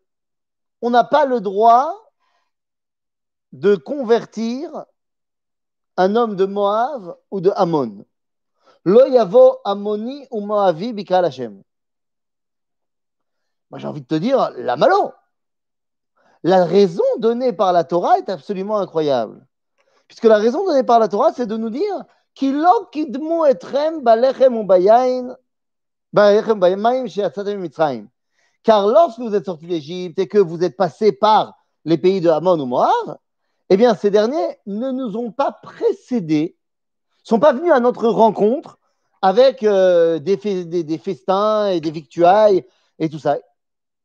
[0.81, 1.93] on n'a pas le droit
[3.53, 4.85] de convertir
[5.95, 8.05] un homme de Moab ou de Ammon.
[8.85, 10.93] Lo yavo Ammoni ou Moavi.
[13.69, 15.11] Moi, j'ai envie de te dire, la malo.
[16.43, 19.45] La raison donnée par la Torah est absolument incroyable.
[20.07, 22.05] Puisque la raison donnée par la Torah, c'est de nous dire
[28.63, 32.29] car lorsque vous êtes sortis d'Égypte et que vous êtes passés par les pays de
[32.29, 33.17] Hamon ou Moab,
[33.69, 36.57] eh bien, ces derniers ne nous ont pas précédés,
[37.23, 38.77] sont pas venus à notre rencontre
[39.23, 40.37] avec euh, des,
[40.99, 42.63] festins et des victuailles
[42.99, 43.39] et tout ça.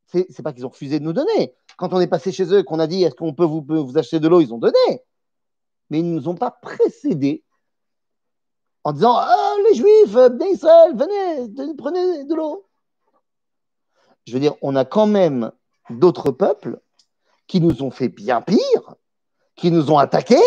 [0.06, 1.54] C'est, pas qu'ils ont refusé de nous donner.
[1.76, 4.20] Quand on est passé chez eux et qu'on a dit est-ce qu'on peut vous acheter
[4.20, 5.02] de l'eau, ils ont donné.
[5.92, 7.44] Mais ils ne nous ont pas précédés
[8.82, 12.66] en disant ah, les Juifs d'Israël, venez, prenez de l'eau.
[14.26, 15.52] Je veux dire, on a quand même
[15.90, 16.80] d'autres peuples
[17.46, 18.94] qui nous ont fait bien pire,
[19.54, 20.40] qui nous ont attaqués,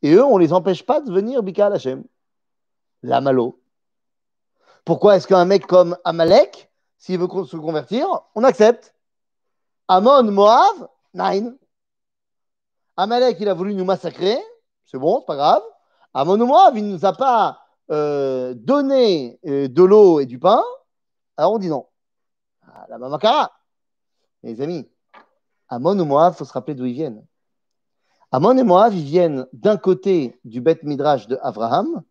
[0.00, 2.02] et eux, on ne les empêche pas de venir Bika Hashem.
[3.02, 3.60] La malo.
[4.86, 8.94] Pourquoi est-ce qu'un mec comme Amalek, s'il veut se convertir, on accepte?
[9.86, 11.58] Amon, Moab, nine.
[13.00, 14.36] Amalek, il a voulu nous massacrer,
[14.84, 15.62] c'est bon, c'est pas grave.
[16.12, 20.62] Amon Moab, il ne nous a pas euh, donné euh, de l'eau et du pain,
[21.38, 21.86] alors on dit non.
[22.66, 23.52] Ah, la mamakara.
[24.42, 24.86] Les amis,
[25.70, 27.24] Amon ou Moab, il faut se rappeler d'où ils viennent.
[28.32, 32.02] Amon et Moab, ils viennent d'un côté du Beth Midrash de Abraham,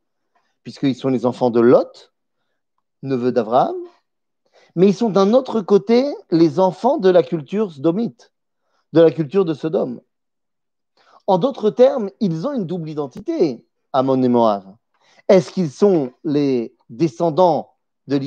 [0.63, 2.11] puisqu'ils sont les enfants de Lot,
[3.03, 3.75] neveu d'Abraham,
[4.73, 8.33] mais ils sont d'un autre côté les enfants de la culture sodomite,
[8.93, 10.01] de la culture de Sodome.
[11.29, 13.63] En d'autres termes, ils ont une double identité,
[13.93, 14.63] Amon et Moab.
[15.27, 17.75] Est-ce qu'ils sont les descendants
[18.07, 18.17] de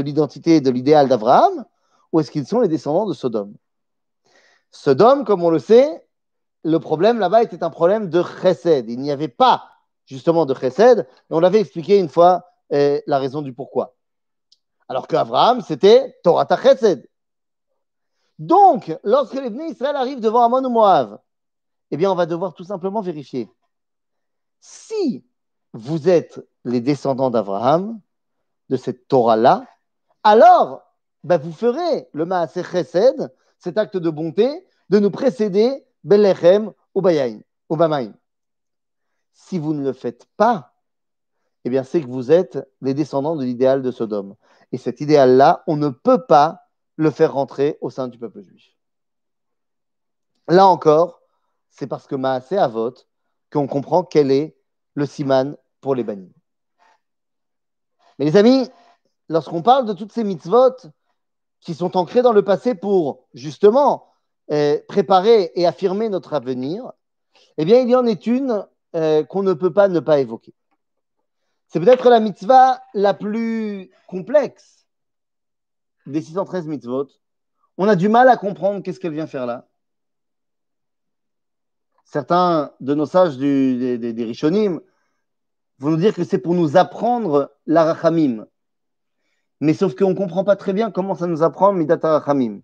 [0.00, 1.64] l'identité de l'idéal d'Abraham,
[2.12, 3.56] ou est-ce qu'ils sont les descendants de Sodome?
[4.70, 6.06] Sodome, comme on le sait,
[6.62, 8.88] le problème là-bas était un problème de chesed.
[8.88, 9.64] Il n'y avait pas
[10.06, 13.96] justement de chesed, on l'avait expliqué une fois eh, la raison du pourquoi.
[14.88, 17.10] Alors qu'Abraham, c'était Torah Chesed.
[18.38, 21.18] Donc, lorsque les Israël arrivent devant Amon ou Moab,
[21.94, 23.48] eh bien, on va devoir tout simplement vérifier.
[24.58, 25.24] Si
[25.72, 28.00] vous êtes les descendants d'Abraham,
[28.68, 29.64] de cette Torah-là,
[30.24, 30.82] alors
[31.22, 37.00] ben, vous ferez le Maaseh Chesed, cet acte de bonté, de nous précéder Belechem ou
[37.00, 38.12] Bamaim.
[39.32, 40.74] Si vous ne le faites pas,
[41.64, 44.34] eh bien, c'est que vous êtes les descendants de l'idéal de Sodome.
[44.72, 46.62] Et cet idéal-là, on ne peut pas
[46.96, 48.76] le faire rentrer au sein du peuple juif.
[50.48, 51.20] Là encore,
[51.74, 52.94] c'est parce que Maasé Avot
[53.52, 54.56] qu'on comprend quel est
[54.94, 56.34] le siman pour les bannis.
[58.18, 58.68] Mais les amis,
[59.28, 60.74] lorsqu'on parle de toutes ces mitzvot
[61.60, 64.08] qui sont ancrées dans le passé pour justement
[64.50, 66.92] euh, préparer et affirmer notre avenir,
[67.58, 70.54] eh bien, il y en est une euh, qu'on ne peut pas ne pas évoquer.
[71.68, 74.86] C'est peut-être la mitzvah la plus complexe
[76.06, 77.08] des 613 mitzvot.
[77.78, 79.66] On a du mal à comprendre qu'est-ce qu'elle vient faire là.
[82.04, 84.80] Certains de nos sages des, Rishonim
[85.78, 88.46] vont nous dire que c'est pour nous apprendre la rachamim.
[89.60, 92.60] Mais sauf qu'on ne comprend pas très bien comment ça nous apprend midat rachamim.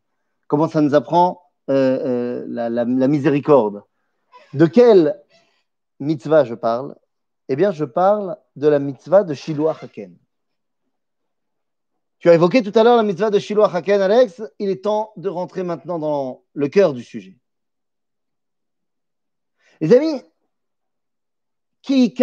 [0.47, 3.83] Comment ça nous apprend euh, euh, la, la miséricorde.
[4.55, 5.21] De quelle
[6.01, 6.97] mitzvah je parle?
[7.49, 10.17] Eh bien, je parle de la mitzvah de Shiloh Haken.
[12.21, 14.41] Tu as évoqué tout à l'heure la mitzvah de Shiloh Haken, Alex.
[14.61, 17.40] Il est temps de rentrer maintenant dans le cœur du sujet.
[19.81, 20.23] Les amis,
[21.83, 22.15] si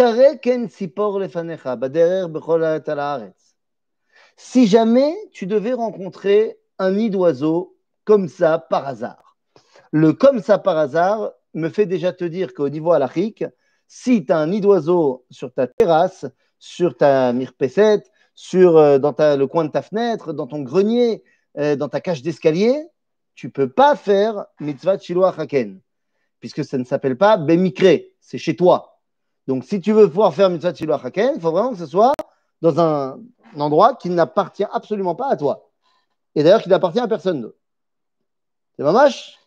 [4.68, 9.36] jamais tu devais rencontrer un nid d'oiseau comme ça par hasard,
[9.90, 13.44] le comme ça par hasard me fait déjà te dire qu'au niveau halachique,
[13.88, 16.26] si tu as un nid d'oiseau sur ta terrasse,
[16.60, 21.24] sur ta mirpessette, sur, euh, dans le coin de ta fenêtre, dans ton grenier,
[21.58, 22.86] euh, dans ta cage d'escalier,
[23.34, 25.80] tu peux pas faire mitzvah shiloh haken,
[26.40, 29.00] puisque ça ne s'appelle pas bemikre, c'est chez toi.
[29.46, 32.12] Donc, si tu veux pouvoir faire mitzvah shiloh haken, il faut vraiment que ce soit
[32.60, 33.18] dans un,
[33.58, 35.70] endroit qui n'appartient absolument pas à toi.
[36.34, 37.56] Et d'ailleurs, qui n'appartient à personne d'autre.
[38.76, 39.38] C'est mamache.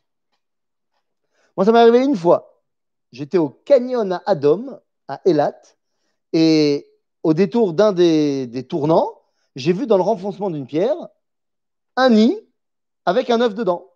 [1.56, 2.63] Moi, ça m'est arrivé une fois.
[3.12, 5.62] J'étais au canyon à Adom, à Elat,
[6.34, 6.88] et
[7.23, 9.21] au détour d'un des, tournants,
[9.56, 10.95] j'ai vu dans le renfoncement d'une pierre
[11.95, 12.38] un nid
[13.06, 13.91] avec un œuf dedans.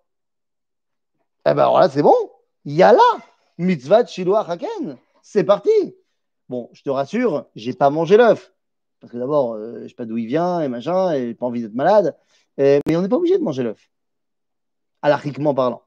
[1.48, 2.16] Eh ben alors c'est bon.
[2.66, 3.18] Il y a là,
[3.58, 4.98] mitzvah de Shiloh Haken.
[5.22, 5.70] C'est parti.
[6.50, 8.54] Bon, je te rassure, j'ai pas mangé l'œuf.
[9.00, 11.62] Parce que d'abord, euh, je sais pas d'où il vient et machin, et pas envie
[11.62, 12.18] d'être malade.
[12.58, 13.90] Mais on n'est pas obligé de manger l'œuf.
[15.02, 15.84] Alachiquement parlant.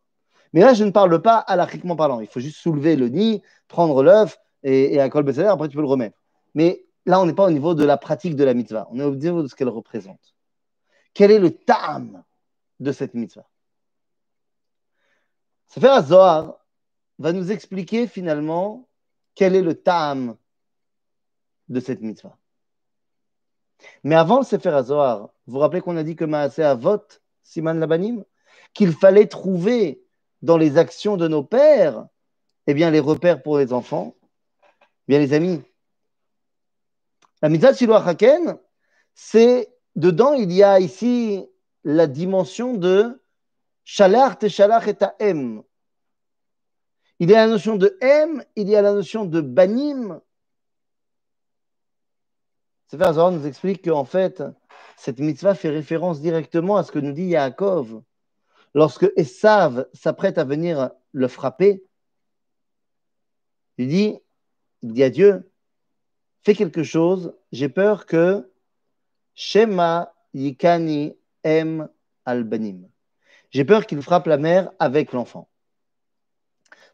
[0.52, 2.20] Mais là, je ne parle pas alachiquement parlant.
[2.20, 5.82] Il faut juste soulever le nid, prendre l'œuf et, et un col après tu peux
[5.82, 6.18] le remettre.
[6.54, 8.88] Mais là, on n'est pas au niveau de la pratique de la mitzvah.
[8.90, 10.34] On est au niveau de ce qu'elle représente.
[11.14, 12.22] Quel est le tam
[12.80, 13.48] de cette mitzvah?
[15.66, 16.58] Sefer Zohar
[17.18, 18.88] va nous expliquer finalement
[19.34, 20.36] quel est le tam
[21.68, 22.36] de cette mitzvah.
[24.02, 27.02] Mais avant le Sefer Zohar, vous vous rappelez qu'on a dit que Maasé Avot,
[27.42, 28.24] Siman Labanim,
[28.74, 30.02] qu'il fallait trouver
[30.42, 32.06] dans les actions de nos pères,
[32.66, 34.14] eh bien, les repères pour les enfants.
[34.72, 34.76] Eh
[35.08, 35.62] bien, les amis,
[37.42, 38.58] la mitzvah de Shiloh Haken,
[39.14, 41.46] c'est dedans, il y a ici
[41.84, 43.22] la dimension de
[43.84, 45.62] Shalach te Shalach et M.
[47.20, 50.20] Il y a la notion de M, il y a la notion de Banim.
[52.86, 54.42] Sefer Zohar nous explique qu'en fait,
[54.96, 58.02] cette mitzvah fait référence directement à ce que nous dit Yaakov.
[58.74, 61.84] Lorsque Esav s'apprête à venir le frapper,
[63.78, 64.18] il dit,
[64.82, 65.50] il dit à Dieu,
[66.44, 68.50] fais quelque chose, j'ai peur que
[69.34, 71.88] Shema Yikani M
[72.24, 72.88] Albanim.
[73.50, 75.48] J'ai peur qu'il frappe la mère avec l'enfant.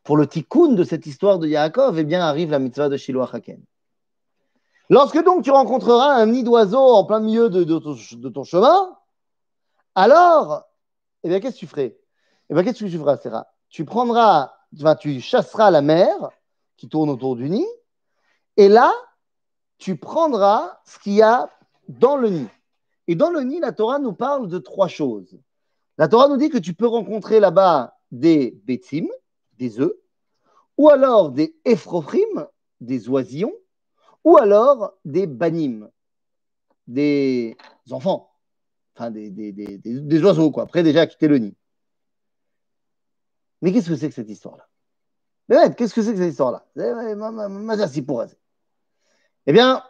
[0.04, 3.22] Pour le tikkun de cette histoire de Yaakov, eh bien, arrive la mitzvah de Shiloh
[3.22, 3.64] Haken.
[4.90, 7.64] Lorsque donc tu rencontreras un nid d'oiseau en plein milieu de,
[8.28, 8.98] ton, chemin,
[9.94, 10.64] alors,
[11.22, 11.98] eh bien, qu'est-ce que tu ferais?
[12.50, 13.16] Eh bien, qu'est-ce que tu feras,
[13.70, 14.52] Tu prendras,
[15.00, 16.28] tu chasseras la mère
[16.76, 17.66] qui tourne autour du nid,
[18.58, 18.92] et là,
[19.78, 21.48] tu prendras ce qu'il y a
[21.88, 22.48] dans le nid.
[23.08, 25.38] Et dans le nid, la Torah nous parle de trois choses.
[25.96, 29.06] La Torah nous dit que tu peux rencontrer là-bas des bétim,
[29.58, 29.94] des œufs,
[30.76, 32.46] ou alors des ephrophrim,
[32.80, 33.54] des oisillons,
[34.24, 35.90] ou alors des banim,
[36.86, 37.56] des
[37.90, 38.34] enfants,
[38.94, 41.56] enfin des, oiseaux, quoi, après déjà quitter le nid.
[43.62, 44.66] Mais qu'est-ce que c'est que cette histoire-là?
[45.76, 46.66] Qu'est-ce que c'est que cette histoire-là?
[49.46, 49.82] Eh bien,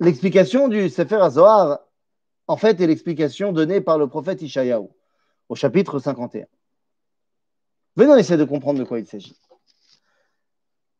[0.00, 1.80] l'explication du Sefer HaZohar,
[2.48, 4.88] en fait, est l'explication donnée par le prophète Ishayahu
[5.48, 6.46] au chapitre 51.
[7.96, 9.38] Venons essayer de comprendre de quoi il s'agit.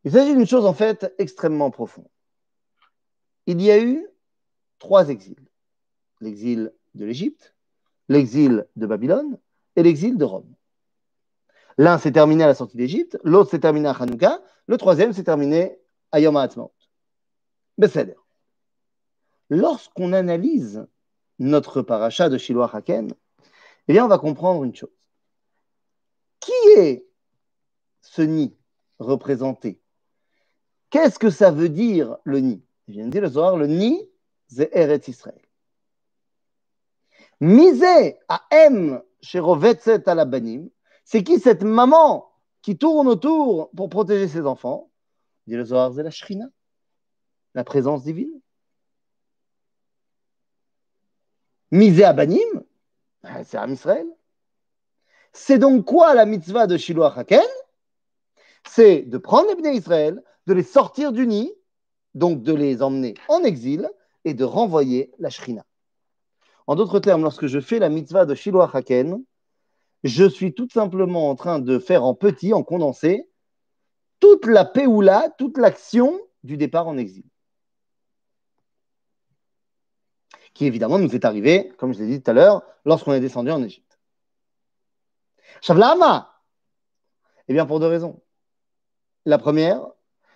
[0.05, 2.09] Il s'agit d'une chose en fait extrêmement profonde.
[3.47, 4.07] Il y a eu
[4.79, 5.49] trois exils.
[6.21, 7.55] L'exil de l'Égypte,
[8.09, 9.39] l'exil de Babylone
[9.77, 10.55] et l'exil de Rome.
[11.79, 15.25] L'un s'est terminé à la sortie d'Égypte, l'autre s'est terminé à Hanouka, le troisième s'est
[15.25, 15.79] terminé
[16.11, 16.73] à Yom HaAtzmaut.
[19.49, 20.87] Lorsqu'on analyse
[21.39, 23.13] notre paracha de Shiloh Haken,
[23.89, 25.02] eh bien, on va comprendre une chose.
[26.43, 27.07] Qui est
[28.01, 28.55] ce nid
[28.99, 29.81] représenté?
[30.91, 32.63] Qu'est-ce que ça veut dire le nid?
[32.89, 34.11] Je viens de dire le soir, le nid,
[34.49, 35.41] c'est Eretz Israël.
[37.41, 40.69] Misé à M chez Rovetzet Alabanim,
[41.05, 42.29] c'est qui cette maman
[42.61, 44.91] qui tourne autour pour protéger ses enfants?
[45.47, 46.47] Dit le Zohar, c'est la Shrina,
[47.55, 48.41] la présence divine.
[51.71, 52.65] Misé à Banim,
[53.23, 54.07] ben, c'est Am Israël.
[55.33, 57.41] C'est donc quoi la mitzvah de Shiloh Haken?
[58.69, 61.53] C'est de prendre les Bnei Israël, de les sortir du nid,
[62.15, 63.89] donc de les emmener en exil
[64.25, 65.65] et de renvoyer la Shrina.
[66.67, 69.25] En d'autres termes, lorsque je fais la mitzvah de Shiloh Haken,
[70.05, 73.29] je suis tout simplement en train de faire en petit, en condensé,
[74.21, 77.25] toute la péoula, toute l'action du départ en exil.
[80.55, 83.51] Qui évidemment nous est arrivé, comme je l'ai dit tout à l'heure, lorsqu'on est descendu
[83.51, 83.92] en Égypte.
[85.63, 86.43] Shavlama
[87.49, 88.21] Eh bien, pour deux raisons.
[89.25, 89.87] La première,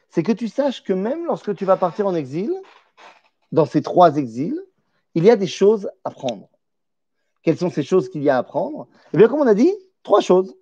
[0.09, 2.55] c'est que tu saches que même lorsque tu vas partir en exil,
[3.51, 4.61] dans ces trois exils,
[5.15, 6.49] il y a des choses à prendre.
[7.43, 8.89] Quelles sont ces choses qu'il y a à prendre?
[9.13, 9.73] Eh bien, comme on a dit,
[10.05, 10.55] trois choses.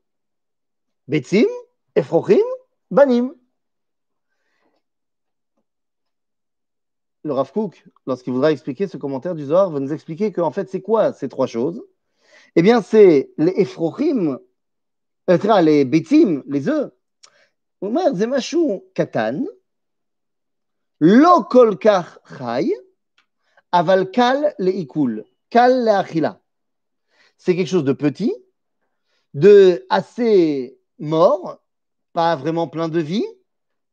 [1.08, 1.46] Betzim,
[1.94, 2.44] Ephrochim,
[2.90, 3.34] Banim.
[7.22, 10.70] Le Rav Kook, lorsqu'il voudra expliquer ce commentaire du Zohar, va nous expliquer qu'en fait,
[10.70, 11.82] c'est quoi ces trois choses?
[12.56, 14.38] Eh bien, c'est les Ephrochim,
[24.70, 26.40] Ikul, Kal le Achila.
[27.36, 28.34] C'est quelque chose de petit,
[29.34, 31.58] de assez mort,
[32.12, 33.26] pas vraiment plein de vie,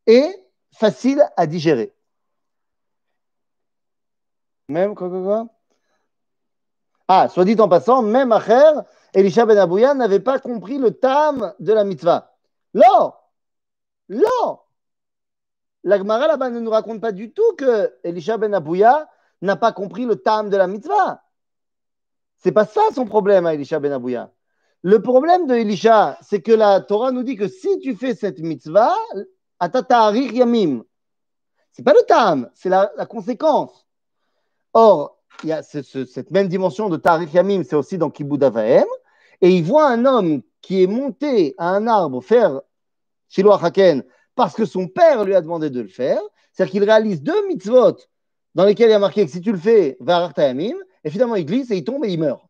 [0.08, 0.30] et
[0.74, 1.94] facile à digérer.
[4.68, 5.61] Même quoi, quoi, quoi?
[7.08, 8.72] Ah, soit dit en passant, même Acher,
[9.14, 12.34] Elisha Ben Abouya n'avait pas compris le tam de la mitzvah.
[12.74, 13.14] Non
[14.10, 14.60] Non
[15.84, 19.10] La Gemara là-bas ne nous raconte pas du tout que Elisha Ben Abouya
[19.42, 21.22] n'a pas compris le tam de la mitzvah.
[22.38, 24.32] C'est pas ça son problème à Elisha Ben Abouya.
[24.84, 28.40] Le problème de Elisha, c'est que la Torah nous dit que si tu fais cette
[28.40, 28.96] mitzvah,
[29.60, 30.84] atata'arich yamim.
[31.72, 33.86] C'est pas le tam, c'est la, conséquence.
[34.74, 38.86] Or, il y a cette même dimension de tarich yamim, c'est aussi dans Kibbutz Avahem.
[39.42, 42.62] Et il voit un homme qui est monté à un arbre faire
[43.30, 44.04] Shiloh Haken
[44.36, 46.22] parce que son père lui a demandé de le faire.
[46.52, 47.98] C'est-à-dire qu'il réalise deux mitzvot
[48.56, 51.46] dans lesquels il a marqué que si tu le fais, va yamim, et finalement il
[51.46, 52.44] glisse et il tombe et il meurt.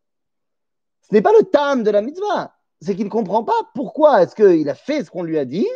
[1.08, 4.34] Ce n'est pas le tam de la mitzvah, c'est qu'il ne comprend pas pourquoi est-ce
[4.34, 5.68] qu'il a fait ce qu'on lui a dit,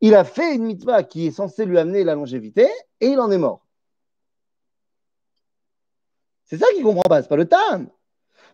[0.00, 2.68] il a fait une mitzvah qui est censée lui amener la longévité,
[3.00, 3.66] et il en est mort.
[6.52, 7.88] C'est ça qu'il ne comprend pas, ce n'est pas le tam.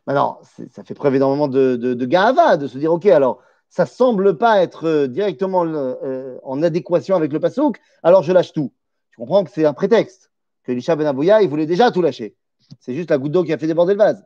[0.07, 0.39] Maintenant,
[0.71, 4.39] ça fait preuve énormément de, de, de gava, de se dire, ok, alors ça semble
[4.39, 8.73] pas être euh, directement euh, en adéquation avec le pasouk, alors je lâche tout.
[9.11, 10.31] Tu comprends que c'est un prétexte,
[10.63, 12.37] que Elisha Ben Abouya, il voulait déjà tout lâcher.
[12.79, 14.25] C'est juste la goutte d'eau qui a fait déborder le vase.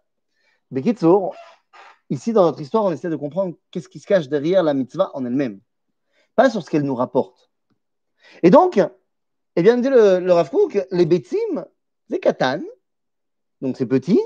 [0.70, 1.34] Bekitsour,
[2.10, 5.10] ici dans notre histoire, on essaie de comprendre qu'est-ce qui se cache derrière la mitzvah
[5.14, 5.60] en elle-même,
[6.36, 7.50] pas sur ce qu'elle nous rapporte.
[8.42, 8.78] Et donc,
[9.56, 10.50] eh bien, dit le, le Rav
[10.90, 11.64] les bétim,
[12.10, 12.60] c'est katan,
[13.62, 14.20] donc c'est petit,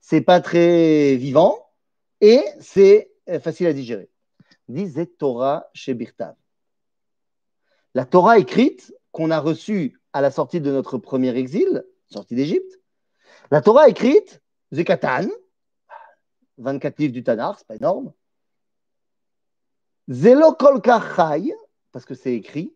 [0.00, 1.66] c'est pas très vivant
[2.20, 4.10] et c'est euh, facile à digérer.
[4.68, 6.36] Disait Torah chez Birtav.
[7.94, 12.80] La Torah écrite qu'on a reçue à la sortie de notre premier exil, sortie d'Égypte,
[13.50, 15.28] la Torah écrite, Zekatan,
[16.58, 18.12] 24 livres du Tanakh, c'est pas énorme.
[20.10, 20.54] Zelo
[21.92, 22.74] parce que c'est écrit,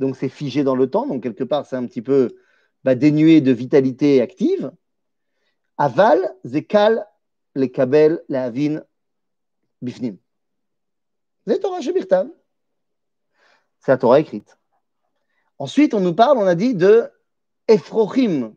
[0.00, 2.36] donc c'est figé dans le temps, donc quelque part c'est un petit peu
[2.82, 4.72] bah, dénué de vitalité active.
[5.82, 7.04] Aval, Zekal,
[7.54, 8.82] le Kabel, le Havin,
[9.80, 10.16] Bifnim.
[11.44, 12.28] C'est Torah Shebirtav.
[13.80, 14.56] C'est la Torah écrite.
[15.58, 17.10] Ensuite, on nous parle, on a dit, de
[17.66, 18.54] Ephrochim,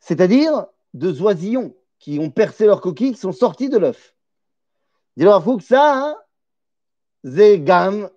[0.00, 4.16] c'est-à-dire de oisillons qui ont percé leur coquille, qui sont sortis de l'œuf.
[5.16, 6.16] Dis-leur à que ça,
[7.22, 8.10] c'est gam,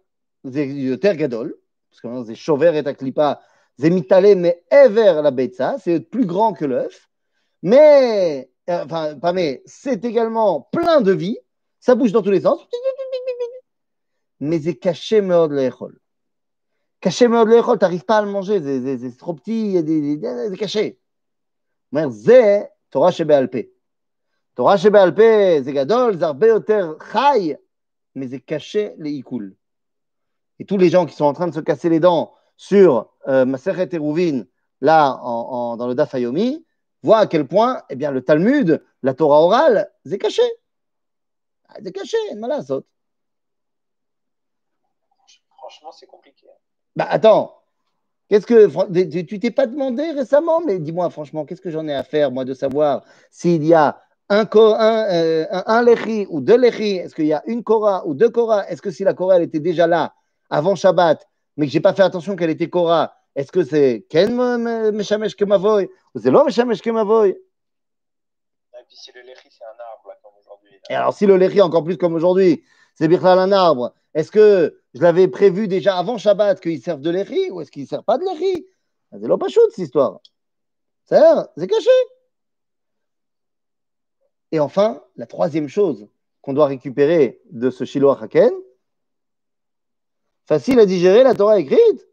[0.43, 1.55] c'est yoter gadol,
[1.91, 3.43] parce que c'est chover et aklipa,
[3.77, 7.11] c'est mitale, mais ever la betza, c'est plus grand que l'œuf,
[7.63, 11.37] mais, euh, enfin, pas mais, c'est également plein de vie,
[11.79, 12.59] ça bouge dans tous les sens.
[14.41, 15.97] Mais c'est caché meur de l'échol.
[16.99, 20.99] Caché meur de l'échol, t'arrives pas à le manger, c'est trop petit, c'est caché.
[21.93, 23.73] Mais c'est Torah chez Béalpé.
[24.55, 27.57] Torah chez Béalpé, c'est gadol, zarbeoter, chai,
[28.13, 29.23] mais c'est caché les.
[30.59, 33.45] Et tous les gens qui sont en train de se casser les dents sur euh,
[33.45, 34.43] Maseret Eruvin,
[34.81, 36.65] là, dans le Dafayomi,
[37.03, 40.41] voient à quel point eh bien, le Talmud, la Torah orale, c'est caché.
[41.69, 42.85] Ah, c'est caché, malasot.
[45.57, 46.47] Franchement, c'est compliqué.
[46.95, 47.63] Bah attends,
[48.29, 52.03] Qu'est-ce que tu t'es pas demandé récemment, mais dis-moi franchement, qu'est-ce que j'en ai à
[52.03, 55.85] faire, moi, de savoir s'il y a un, un, euh, un,
[56.29, 59.03] ou deux lechi, est-ce qu'il y a une Korah ou deux Korah Est-ce que si
[59.03, 60.15] la Korah elle était déjà là
[60.49, 61.27] avant Shabbat,
[61.57, 65.89] mais que j'ai pas fait attention qu'elle était Korah, est-ce que c'est Ken Meshamesh Kemavoy
[66.13, 67.35] ou c'est l'homme Meshamesh Kemavoy Et
[68.87, 70.71] puis si le lechi c'est un arbre, comme aujourd'hui.
[70.89, 72.63] Et alors si le lechi encore plus comme aujourd'hui,
[72.95, 77.09] c'est Birklal un arbre, est-ce que je l'avais prévu déjà avant Shabbat qu'ils servent de
[77.09, 78.67] l'éri ou est-ce qu'ils ne servent pas de l'éri
[79.11, 80.19] C'est l'opachut, cette histoire.
[81.05, 81.89] C'est caché.
[84.51, 86.07] Et enfin, la troisième chose
[86.41, 88.51] qu'on doit récupérer de ce Shiloh Haken,
[90.45, 92.07] facile à digérer la Torah écrite.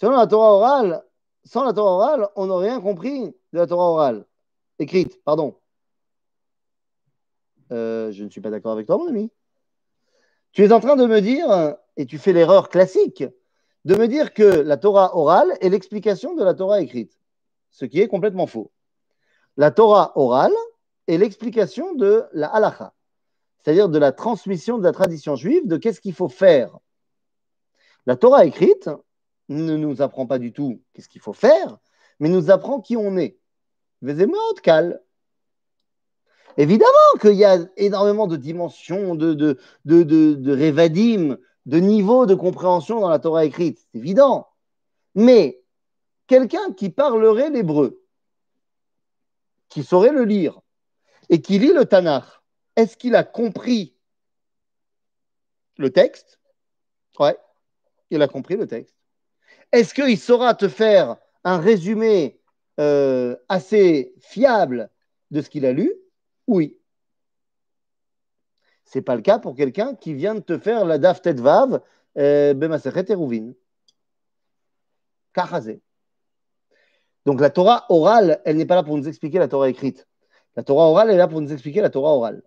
[0.00, 1.04] Selon la Torah orale,
[1.44, 4.24] sans la Torah orale, on n'a rien compris de la Torah orale.
[4.78, 5.54] Écrite, pardon.
[7.70, 9.30] Euh, je ne suis pas d'accord avec toi, mon ami.
[10.52, 13.24] Tu es en train de me dire, et tu fais l'erreur classique,
[13.84, 17.18] de me dire que la Torah orale est l'explication de la Torah écrite,
[17.70, 18.70] ce qui est complètement faux.
[19.58, 20.54] La Torah orale
[21.08, 22.94] est l'explication de la halacha,
[23.58, 26.78] c'est-à-dire de la transmission de la tradition juive, de qu'est-ce qu'il faut faire.
[28.06, 28.88] La Torah écrite
[29.50, 31.78] ne nous apprend pas du tout qu'est-ce qu'il faut faire,
[32.20, 33.36] mais nous apprend qui on est.
[34.62, 35.02] cal.
[36.56, 41.36] Évidemment qu'il y a énormément de dimensions, de, de, de, de, révadim,
[41.66, 44.48] de niveaux de compréhension dans la Torah écrite, c'est évident.
[45.14, 45.62] Mais
[46.26, 48.02] quelqu'un qui parlerait l'hébreu,
[49.68, 50.60] qui saurait le lire,
[51.28, 52.24] et qui lit le Tanakh,
[52.76, 53.94] est-ce qu'il a compris
[55.76, 56.40] le texte?
[57.18, 57.36] Ouais,
[58.10, 58.99] il a compris le texte.
[59.72, 62.40] Est-ce qu'il saura te faire un résumé
[62.78, 64.90] euh, assez fiable
[65.30, 65.92] de ce qu'il a lu?
[66.46, 66.78] Oui.
[68.84, 71.80] Ce n'est pas le cas pour quelqu'un qui vient de te faire la daf vav
[72.18, 73.52] euh, bemasechet eruvin.
[77.24, 80.08] Donc la Torah orale, elle n'est pas là pour nous expliquer la Torah écrite.
[80.56, 82.42] La Torah orale est là pour nous expliquer la Torah orale.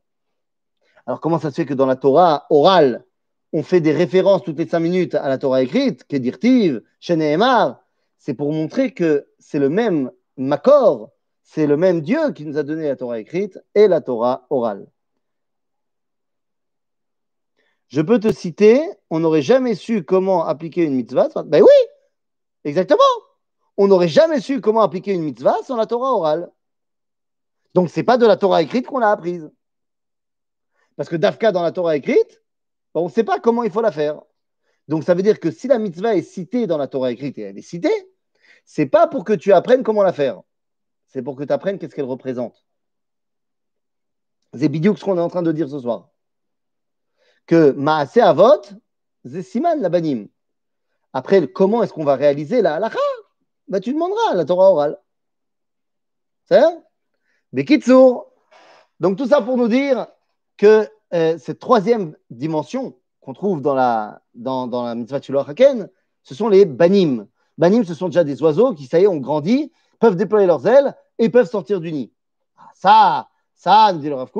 [1.06, 3.06] Alors comment ça se fait que dans la Torah orale,
[3.54, 7.80] on fait des références toutes les cinq minutes à la Torah écrite, Kedirtiv, Sheneemar
[8.18, 11.12] C'est pour montrer que c'est le même Makor,
[11.44, 14.88] c'est le même Dieu qui nous a donné la Torah écrite et la Torah orale.
[17.90, 18.82] Je peux te citer,
[19.12, 21.30] on n'aurait jamais su comment appliquer une mitzvah.
[21.46, 21.90] Ben oui,
[22.64, 23.02] exactement.
[23.78, 26.52] On n'aurait jamais su comment appliquer une mitzvah sans la Torah orale.
[27.76, 29.52] Donc, ce n'est pas de la Torah écrite qu'on l'a apprise.
[30.96, 32.43] Parce que Dafka, dans la Torah écrite,
[33.02, 34.22] on ne sait pas comment il faut la faire.
[34.88, 37.42] Donc, ça veut dire que si la mitzvah est citée dans la Torah écrite et
[37.44, 38.12] elle est citée,
[38.66, 40.42] c'est pas pour que tu apprennes comment la faire.
[41.08, 42.66] C'est pour que tu apprennes qu'est-ce qu'elle représente.
[44.54, 46.14] C'est bidiouk ce qu'on est en train de dire ce soir
[47.46, 48.62] que Maase Avot,
[49.26, 50.28] c'est Siman la banim.
[51.14, 53.00] Après, comment est-ce qu'on va réaliser la halakha
[53.68, 55.00] bah, Tu demanderas la Torah orale.
[56.46, 56.62] C'est
[57.52, 58.32] Bekitsour.
[59.00, 60.08] Donc, tout ça pour nous dire
[60.58, 65.90] que euh, cette troisième dimension qu'on trouve dans la, dans, dans mitzvah Haken,
[66.24, 67.28] ce sont les banim.
[67.58, 70.66] Banim, ce sont déjà des oiseaux qui, ça y est, ont grandi, peuvent déployer leurs
[70.68, 72.12] ailes et peuvent sortir du nid.
[72.58, 74.32] Ah, ça, ça, nous dit le Rav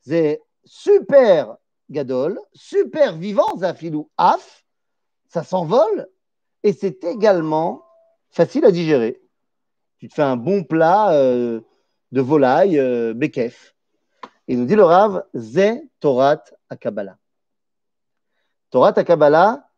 [0.00, 1.56] c'est super
[1.90, 4.64] Gadol, super vivant, Zafilou Af,
[5.28, 6.08] ça s'envole
[6.62, 7.84] et c'est également
[8.30, 9.20] facile à digérer.
[9.98, 11.60] Tu te fais un bon plat euh,
[12.12, 13.75] de volaille, euh, bekef.
[14.48, 17.18] Et nous dit le Rav, Ze Torat Akabala.
[18.70, 19.70] Torat Akabala,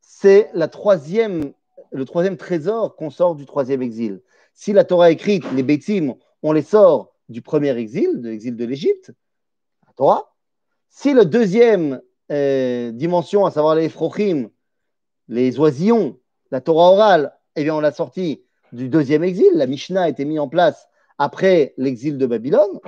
[0.00, 1.52] c'est la troisième,
[1.90, 4.22] le troisième trésor qu'on sort du troisième exil.
[4.52, 8.64] Si la Torah écrite, les Bétim, on les sort du premier exil, de l'exil de
[8.64, 9.12] l'Égypte,
[9.86, 10.34] la Torah,
[10.88, 14.50] si la deuxième euh, dimension, à savoir les frochim,
[15.28, 16.18] les oisillons,
[16.50, 20.24] la Torah orale, eh bien, on l'a sorti du deuxième exil, la Mishnah a été
[20.24, 22.80] mise en place après l'exil de Babylone,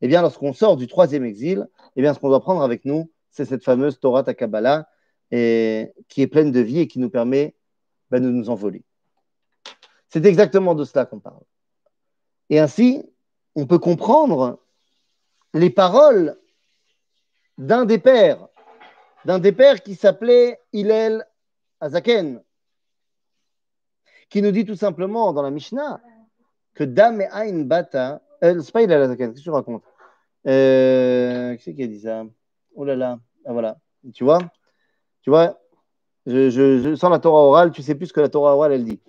[0.00, 3.10] eh bien, lorsqu'on sort du troisième exil, eh bien, ce qu'on doit prendre avec nous,
[3.30, 4.88] c'est cette fameuse Torah Takabala,
[5.30, 5.36] qui
[6.22, 7.54] est pleine de vie et qui nous permet
[8.10, 8.84] ben, de nous envoler.
[10.08, 11.42] C'est exactement de cela qu'on parle.
[12.48, 13.04] Et ainsi,
[13.54, 14.58] on peut comprendre
[15.54, 16.36] les paroles
[17.58, 18.48] d'un des pères,
[19.24, 21.26] d'un des pères qui s'appelait Hillel
[21.80, 22.42] Azaken,
[24.28, 26.00] qui nous dit tout simplement dans la Mishnah
[26.74, 29.84] que Dame Ain Bata, euh, c'est pas Hillel Azaken, qu'est-ce que tu racontes?
[30.46, 32.24] Euh, Qui c'est dit ça?
[32.74, 33.78] Oh là là, ah, voilà,
[34.14, 34.38] tu vois?
[35.22, 35.60] Tu vois?
[36.26, 39.00] Je, sens la Torah orale, tu sais plus ce que la Torah orale elle dit.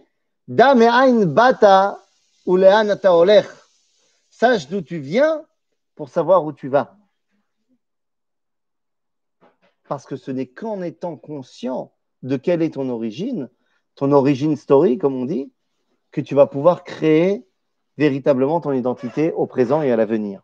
[0.47, 1.99] Dame Ain Bata
[2.45, 3.45] Olech.
[4.29, 5.43] Sache d'où tu viens
[5.95, 6.97] pour savoir où tu vas
[9.91, 11.91] parce que ce n'est qu'en étant conscient
[12.23, 13.49] de quelle est ton origine,
[13.95, 15.51] ton origine story, comme on dit,
[16.11, 17.45] que tu vas pouvoir créer
[17.97, 20.43] véritablement ton identité au présent et à l'avenir.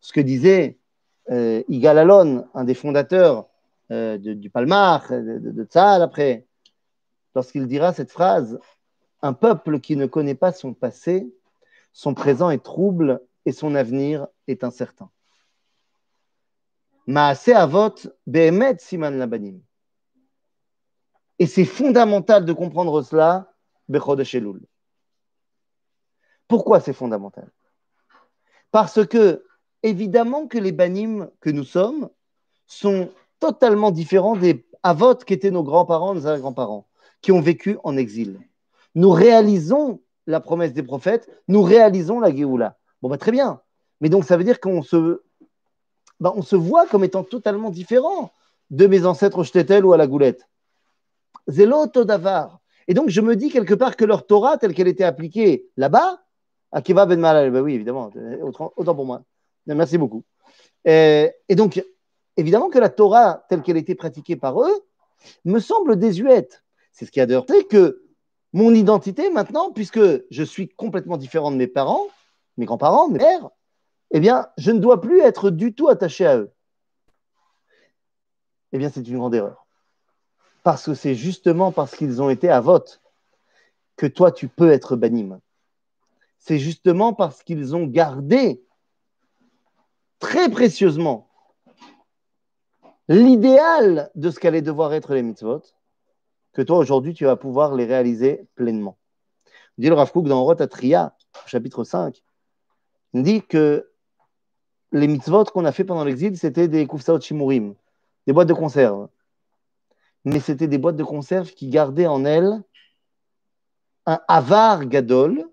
[0.00, 0.78] Ce que disait
[1.30, 3.48] euh, Igal Alon, un des fondateurs
[3.90, 6.46] euh, du Palmar, de, de, après,
[7.34, 8.58] lorsqu'il dira cette phrase
[9.22, 11.32] Un peuple qui ne connaît pas son passé,
[11.92, 15.10] son présent est trouble et son avenir est incertain.
[17.06, 17.94] Maase Avot
[18.26, 19.60] Behemet Siman Labanim.
[21.38, 23.52] Et c'est fondamental de comprendre cela,
[23.88, 24.60] Bechodesh Elul.
[26.46, 27.50] Pourquoi c'est fondamental?
[28.70, 29.44] Parce que,
[29.82, 32.08] évidemment, que les banim que nous sommes
[32.66, 36.86] sont totalement différents des Avot qui étaient nos grands-parents, nos grands-parents,
[37.20, 38.40] qui ont vécu en exil.
[38.94, 42.78] Nous réalisons la promesse des prophètes, nous réalisons la Géoula.
[43.02, 43.60] Bon, bah, très bien.
[44.00, 45.20] Mais donc, ça veut dire qu'on se
[46.18, 48.32] bah, voit comme étant totalement différent
[48.70, 50.48] de mes ancêtres au Shtetl ou à la Goulette.
[51.46, 52.60] Zélo Todavar.
[52.88, 56.22] Et donc, je me dis quelque part que leur Torah, telle qu'elle était appliquée là-bas,
[56.72, 58.10] Akiva Ben Malal, bah oui, évidemment,
[58.76, 59.22] autant pour moi.
[59.66, 60.24] Merci beaucoup.
[60.84, 61.84] Et, donc,
[62.36, 64.86] évidemment que la Torah, telle qu'elle était pratiquée par eux,
[65.44, 66.62] me semble désuète.
[66.92, 68.02] C'est ce qui a de heurté que
[68.52, 70.00] mon identité maintenant, puisque
[70.30, 72.06] je suis complètement différent de mes parents,
[72.56, 73.50] mes grands-parents, mes pères,
[74.10, 76.52] eh bien, je ne dois plus être du tout attaché à eux.
[78.72, 79.66] Eh bien, c'est une grande erreur.
[80.62, 83.00] Parce que c'est justement parce qu'ils ont été à vote
[83.96, 85.40] que toi, tu peux être banim.
[86.38, 88.62] C'est justement parce qu'ils ont gardé
[90.20, 91.30] très précieusement
[93.08, 95.62] l'idéal de ce qu'allaient devoir être les mitzvot,
[96.52, 98.96] que toi aujourd'hui tu vas pouvoir les réaliser pleinement.
[99.78, 101.16] Dit le Rav dans Rotatria,
[101.46, 102.22] chapitre 5,
[103.14, 103.90] il dit que
[104.92, 107.74] les mitzvot qu'on a fait pendant l'exil, c'était des kufsaot shimurim,
[108.28, 109.08] des boîtes de conserve.
[110.24, 112.62] Mais c'était des boîtes de conserve qui gardaient en elles
[114.06, 115.48] un avar gadol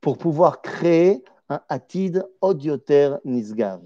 [0.00, 3.82] pour pouvoir créer un atid odioter nisgav.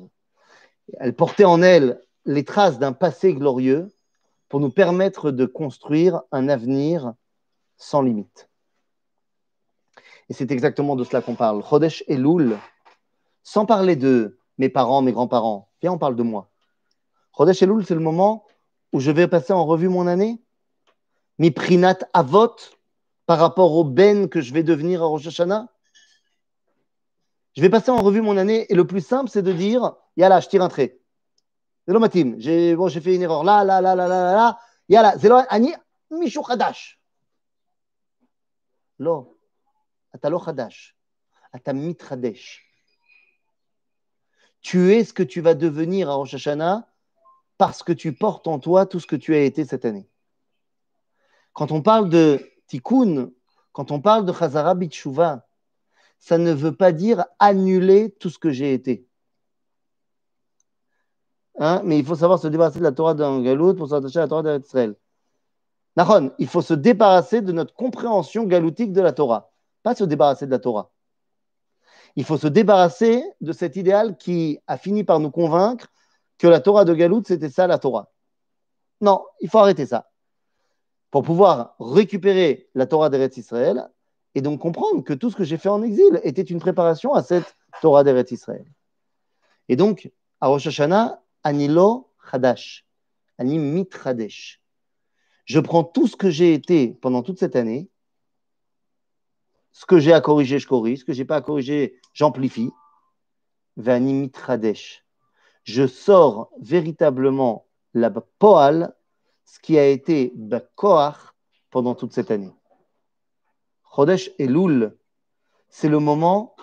[0.98, 3.92] Elle portait en elle les traces d'un passé glorieux
[4.48, 7.14] pour nous permettre de construire un avenir
[7.76, 8.48] sans limite.
[10.28, 11.62] Et c'est exactement de cela qu'on parle.
[11.62, 12.56] Chodesh Elul,
[13.42, 16.50] sans parler de mes parents, mes grands-parents, viens, on parle de moi.
[17.36, 18.44] Chodesh Elul, c'est le moment
[18.92, 20.40] où je vais passer en revue mon année.
[21.38, 22.56] Mi prinat avot
[23.26, 25.68] par rapport au ben que je vais devenir à Rosh Hashanah.
[27.56, 30.40] Je vais passer en revue mon année et le plus simple, c'est de dire, Yala,
[30.40, 30.98] je tire un trait.
[31.86, 33.44] Zélo Matim, j'ai fait une erreur.
[33.44, 34.58] Là, là, là, là, là, là.
[34.88, 35.74] Yala, Zélo Ani,
[36.10, 37.00] Michou Khadash.
[38.98, 39.34] Non.
[40.12, 40.96] Atalo Khadash.
[41.52, 42.62] Atamit Khadash.
[44.60, 46.88] Tu es ce que tu vas devenir à Rosh Hashanah
[47.58, 50.08] parce que tu portes en toi tout ce que tu as été cette année.
[51.52, 53.30] Quand on parle de tikkun,
[53.72, 55.46] quand on parle de Chazara Bitshuva,
[56.18, 59.06] ça ne veut pas dire annuler tout ce que j'ai été.
[61.58, 61.80] Hein?
[61.84, 64.28] Mais il faut savoir se débarrasser de la Torah d'un galout pour s'attacher à la
[64.28, 64.94] Torah d'Israël.
[65.96, 69.50] Nahon, il faut se débarrasser de notre compréhension galoutique de la Torah
[69.86, 70.90] pas se débarrasser de la Torah.
[72.16, 75.86] Il faut se débarrasser de cet idéal qui a fini par nous convaincre
[76.38, 78.10] que la Torah de Galout, c'était ça la Torah.
[79.00, 80.10] Non, il faut arrêter ça.
[81.12, 83.88] Pour pouvoir récupérer la Torah d'Eretz Israël
[84.34, 87.22] et donc comprendre que tout ce que j'ai fait en exil était une préparation à
[87.22, 88.66] cette Torah d'Eretz Israël.
[89.68, 92.84] Et donc, à Rosh Hashanah, Anilo Hadash,
[93.38, 94.60] Anim Mitradesh.
[95.44, 97.88] Je prends tout ce que j'ai été pendant toute cette année
[99.76, 101.00] ce que j'ai à corriger, je corrige.
[101.00, 102.70] Ce que je n'ai pas à corriger, j'amplifie.
[103.76, 105.04] Vanimit Radesh.
[105.64, 108.96] Je sors véritablement la poal,
[109.44, 111.34] ce qui a été Bakoach
[111.70, 112.54] pendant toute cette année.
[113.94, 114.96] Chodesh et Loul,
[115.68, 116.56] c'est le moment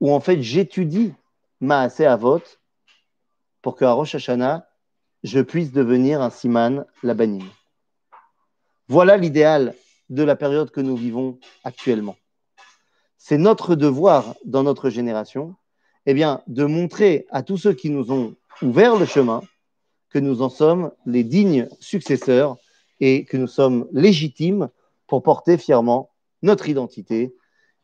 [0.00, 1.14] où en fait j'étudie
[1.60, 2.42] Maase Avot
[3.64, 4.68] pour qu'à Rosh Hashanah,
[5.24, 7.48] je puisse devenir un Siman Labanim.
[8.86, 9.74] Voilà l'idéal
[10.08, 12.14] de la période que nous vivons actuellement
[13.26, 15.54] c'est notre devoir dans notre génération
[16.04, 19.40] eh bien, de montrer à tous ceux qui nous ont ouvert le chemin
[20.10, 22.58] que nous en sommes les dignes successeurs
[23.00, 24.68] et que nous sommes légitimes
[25.06, 26.10] pour porter fièrement
[26.42, 27.34] notre identité.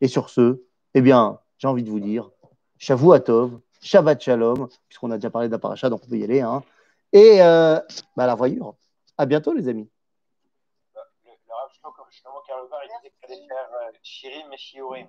[0.02, 0.62] Et sur ce,
[0.92, 2.28] eh bien, j'ai envie de vous dire,
[2.76, 6.40] Shavuatov, Shabbat Shalom, puisqu'on a déjà parlé d'Aparacha, donc on peut y aller.
[6.40, 6.62] Hein.
[7.12, 7.80] Et euh,
[8.16, 8.74] bah, la voyure.
[9.16, 9.88] À bientôt, les amis.
[10.94, 11.70] Le, le Rav
[12.10, 15.06] Shlomo Karlovar, il disait qu'il fallait faire euh, Shirim et Shiurim.